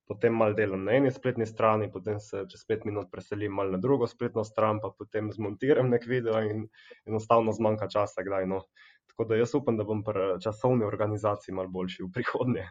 potem 0.08 0.34
malo 0.34 0.54
delam 0.54 0.84
na 0.86 0.98
eni 0.98 1.12
spletni 1.12 1.46
strani, 1.46 1.90
potem 1.92 2.20
se 2.20 2.46
čez 2.52 2.66
pet 2.68 2.86
minut 2.86 3.10
preselim 3.12 3.54
malo 3.54 3.72
na 3.72 3.78
drugo 3.82 4.08
spletno 4.08 4.44
stran, 4.44 4.80
pa 4.82 4.92
potem 4.98 5.32
zmontiram 5.34 5.90
nek 5.90 6.06
video 6.06 6.42
in 6.46 6.68
enostavno 7.06 7.54
zmanjka 7.54 7.90
časa, 7.90 8.26
kdaj 8.26 8.48
no. 8.50 8.62
Tako 9.10 9.30
da 9.30 9.40
jaz 9.40 9.56
upam, 9.56 9.78
da 9.78 9.84
bom 9.88 10.04
pri 10.04 10.36
časovni 10.44 10.86
organizaciji 10.86 11.56
malo 11.56 11.72
boljši 11.72 12.04
v 12.04 12.12
prihodnje. 12.14 12.70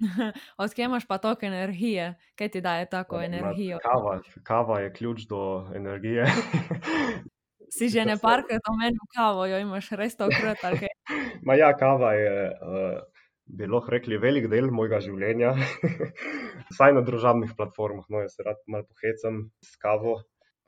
Odkje 0.62 0.84
imaš 0.84 1.06
pa 1.06 1.18
toliko 1.18 1.46
energije, 1.46 2.14
kaj 2.38 2.48
ti 2.48 2.60
daje 2.60 2.88
tako 2.90 3.20
ja, 3.20 3.24
energijo? 3.24 3.78
Kava, 3.82 4.20
kava 4.42 4.80
je 4.80 4.92
ključ 4.92 5.26
do 5.30 5.70
energije. 5.74 6.26
si 7.78 7.88
že 7.88 8.04
ne 8.04 8.18
parkrat 8.20 8.60
omenil 8.68 9.06
kavo, 9.16 9.46
jo 9.46 9.58
imaš 9.58 9.90
res 9.96 10.16
tokrat. 10.16 10.60
Ma 11.46 11.54
ja, 11.54 11.72
kava 11.76 12.12
je. 12.12 12.34
Uh, 12.60 13.11
bi 13.52 13.68
lahko 13.68 13.92
rekli, 13.92 14.18
velik 14.20 14.48
del 14.52 14.70
mojega 14.72 15.00
življenja, 15.04 15.52
vsaj 16.72 16.94
na 16.96 17.02
družabnih 17.04 17.52
platformah. 17.58 18.06
No, 18.12 18.22
jaz 18.24 18.36
se 18.38 18.46
rad 18.46 18.60
malo 18.72 18.88
pohecam 18.88 19.44
s 19.64 19.76
kavo. 19.82 20.16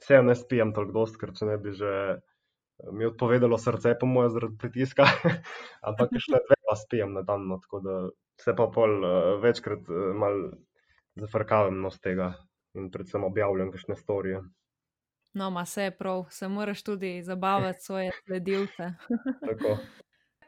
Vse 0.03 0.21
ne 0.27 0.35
spijem 0.37 0.75
toliko 0.77 0.99
dost, 1.01 1.17
ker 1.21 1.33
če 1.37 1.49
ne 1.49 1.57
bi 1.63 1.73
že 1.79 1.93
eh, 2.13 2.91
mi 2.93 3.09
odpovedalo 3.09 3.57
srce, 3.61 3.95
po 4.01 4.09
mojem, 4.11 4.35
zaradi 4.37 4.61
pritiska. 4.61 5.09
Ampak 5.89 6.13
še 6.27 6.43
dve 6.45 6.61
pa 6.61 6.77
spijem 6.81 7.17
na 7.17 7.25
dan, 7.25 7.49
no, 7.49 7.61
tako 7.63 7.81
da 7.85 7.97
se 8.41 8.53
pa 8.59 8.69
pol 8.75 8.99
uh, 9.01 9.17
večkrat 9.41 9.89
uh, 9.89 10.11
mal 10.19 10.41
zafrkavim 11.23 11.79
no 11.81 11.93
z 11.95 12.03
tega 12.03 12.33
in 12.75 12.89
predvsem 12.91 13.23
objavljam 13.23 13.71
kakšne 13.71 13.95
storije. 13.97 14.41
No, 15.39 15.49
ma 15.55 15.63
se 15.67 15.87
prav, 15.95 16.25
se 16.35 16.49
moraš 16.51 16.83
tudi 16.83 17.21
zabavati 17.23 17.87
svoje 17.87 18.11
sledilce. 18.25 18.91
tako. 19.47 19.79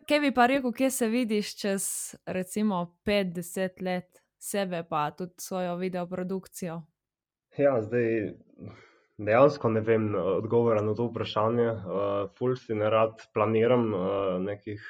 Kaj 0.07 0.21
bi 0.23 0.29
pa 0.35 0.45
rekel, 0.47 0.71
kje 0.73 0.91
se 0.91 1.07
vidiš 1.09 1.49
čez 1.59 1.85
recimo 2.27 2.77
5-10 3.07 3.83
let 3.83 4.21
sebe, 4.39 4.85
pa 4.89 5.11
tudi 5.11 5.35
svojo 5.37 5.77
videoprodukcijo? 5.77 6.83
Ja, 7.59 7.81
zdaj 7.83 8.37
dejansko 9.19 9.69
ne 9.69 9.81
vem 9.81 10.13
odgovora 10.15 10.83
na 10.83 10.95
to 10.95 11.09
vprašanje. 11.09 11.67
Uh, 11.71 12.29
ful 12.39 12.55
si 12.57 12.75
ne 12.75 12.91
rad 12.91 13.25
planiram 13.35 13.89
uh, 13.95 14.05
nekih 14.45 14.85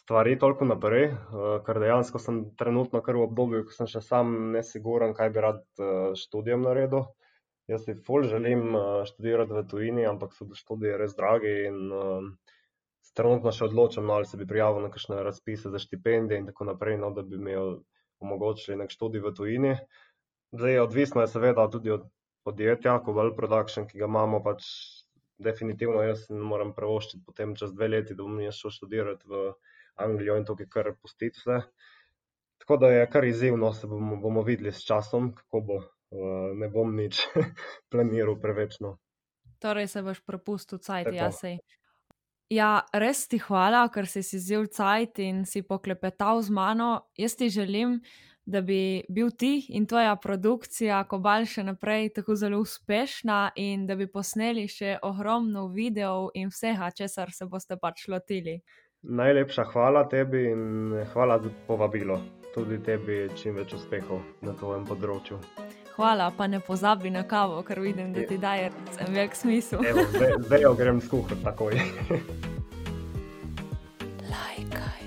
stvari 0.00 0.34
toliko 0.38 0.66
naprej, 0.66 1.12
uh, 1.12 1.46
ker 1.66 1.78
dejansko 1.84 2.18
sem 2.18 2.42
trenutno 2.58 3.04
kar 3.06 3.20
v 3.20 3.28
obdobju, 3.28 3.68
ko 3.68 3.76
sem 3.76 3.92
še 3.92 4.02
sam 4.02 4.34
nesiguren, 4.56 5.14
kaj 5.14 5.30
bi 5.30 5.46
rad 5.46 5.62
uh, 5.78 6.10
študijem 6.18 6.66
naredil. 6.66 7.06
Jaz 7.70 7.86
si 7.86 7.94
ful 8.08 8.26
želim 8.26 8.74
uh, 8.74 9.06
študirati 9.06 9.60
v 9.60 9.64
tujini, 9.70 10.10
ampak 10.10 10.34
so 10.34 10.50
študije 10.58 10.98
res 10.98 11.14
dragi 11.14 11.54
in 11.70 11.80
uh, 11.94 12.28
trenutno 13.16 13.52
še 13.52 13.68
odločam, 13.70 14.06
no, 14.06 14.18
ali 14.18 14.28
se 14.28 14.36
bi 14.36 14.46
prijavil 14.48 14.84
na 14.84 14.90
kakšne 14.92 15.22
razpise 15.24 15.72
za 15.72 15.80
štipendije 15.80 16.42
in 16.42 16.50
tako 16.50 16.68
naprej, 16.70 16.98
no, 17.00 17.10
da 17.16 17.24
bi 17.24 17.38
mi 17.40 17.56
omogočili 18.20 18.76
nek 18.80 18.92
študij 18.92 19.24
v 19.24 19.32
tujini. 19.36 19.72
Zdaj, 20.56 20.78
odvisno 20.84 21.24
je 21.24 21.32
seveda 21.32 21.66
tudi 21.72 21.92
od 21.94 22.06
podjetja, 22.46 22.98
ko 23.04 23.16
Well 23.16 23.34
Production, 23.36 23.88
ki 23.88 23.98
ga 23.98 24.08
imamo, 24.08 24.42
pač 24.44 24.68
definitivno 25.42 26.04
jaz 26.04 26.28
ne 26.32 26.44
morem 26.44 26.72
prevoščiti 26.76 27.24
potem 27.26 27.56
čez 27.58 27.74
dve 27.76 27.90
leti, 27.90 28.16
da 28.16 28.24
bom 28.24 28.38
jaz 28.40 28.60
šel 28.60 28.72
študirati 28.78 29.28
v 29.28 29.50
Anglijo 30.06 30.36
in 30.38 30.46
tukaj 30.48 30.68
kar 30.72 30.92
pustiti 31.00 31.40
vse. 31.40 31.60
Tako 32.62 32.78
da 32.80 32.92
je 32.92 33.08
kar 33.12 33.24
izzivno, 33.24 33.72
se 33.76 33.88
bomo, 33.88 34.16
bomo 34.20 34.44
videli 34.44 34.72
s 34.72 34.84
časom, 34.86 35.34
kako 35.36 35.66
bo. 35.68 35.82
Uh, 36.06 36.52
ne 36.54 36.68
bom 36.70 36.92
nič 36.94 37.18
planiral 37.90 38.36
prevečno. 38.38 38.92
Torej, 39.58 39.88
se 39.90 40.04
boš 40.06 40.20
propustil, 40.22 40.78
cajt, 40.78 41.10
jaz 41.16 41.40
sej. 41.42 41.56
Ja, 42.50 42.84
res 42.94 43.24
ti 43.26 43.40
hvala, 43.42 43.88
ker 43.90 44.06
si 44.06 44.22
si 44.22 44.38
vzel 44.38 44.68
cajt 44.70 45.18
in 45.18 45.42
si 45.44 45.64
poklepetal 45.66 46.42
z 46.46 46.54
mano. 46.54 47.08
Jaz 47.18 47.34
ti 47.34 47.48
želim, 47.50 47.98
da 48.46 48.60
bi 48.62 49.02
bil 49.10 49.32
ti 49.34 49.66
in 49.74 49.86
tvoja 49.86 50.14
produkcija 50.16 51.02
Kobal 51.10 51.48
še 51.50 51.64
naprej 51.66 52.12
tako 52.14 52.36
zelo 52.38 52.60
uspešna 52.62 53.50
in 53.58 53.86
da 53.86 53.96
bi 53.98 54.06
posneli 54.06 54.68
še 54.70 55.00
ogromno 55.02 55.66
videov 55.74 56.30
in 56.34 56.54
vsega, 56.54 56.92
česar 56.94 57.34
se 57.34 57.50
boste 57.50 57.76
pač 57.82 58.06
lotili. 58.08 58.60
Najlepša 59.02 59.64
hvala 59.74 60.06
tebi 60.08 60.46
in 60.52 60.94
hvala 61.12 61.40
za 61.42 61.50
povabilo. 61.66 62.20
Tudi 62.54 62.78
tebi 62.78 63.26
čim 63.34 63.58
več 63.58 63.74
uspehov 63.74 64.22
na 64.46 64.54
tvojem 64.54 64.86
področju 64.86 65.42
hvala, 65.96 66.30
pa 66.36 66.46
ne 66.46 66.60
pozabi 66.60 67.10
na 67.10 67.22
kavo, 67.22 67.62
ker 67.62 67.80
vidim, 67.80 68.12
da 68.12 68.26
ti 68.28 68.38
daje 68.38 68.70
velik 69.08 69.34
smisel. 69.34 69.80
Zdaj 70.46 70.62
jo 70.62 70.74
grem 70.74 71.00
skuhati 71.00 71.44
takoj. 71.44 71.74
Lajkaj, 74.30 75.04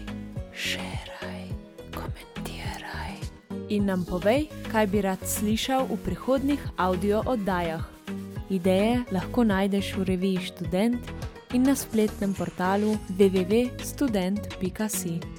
šeraj, 0.54 1.44
komentiraj. 1.94 3.14
In 3.70 3.86
nam 3.86 4.06
povej, 4.06 4.48
kaj 4.72 4.88
bi 4.88 5.02
rad 5.06 5.22
slišal 5.26 5.86
v 5.90 5.98
prihodnih 6.06 6.60
audio 6.78 7.24
oddajah. 7.26 7.86
Ideje 8.50 9.06
lahko 9.14 9.46
najdeš 9.46 9.94
v 10.02 10.04
reviji 10.04 10.50
Student 10.50 11.02
in 11.54 11.64
na 11.64 11.76
spletnem 11.76 12.34
portalu 12.34 12.98
www.student.com. 13.14 15.39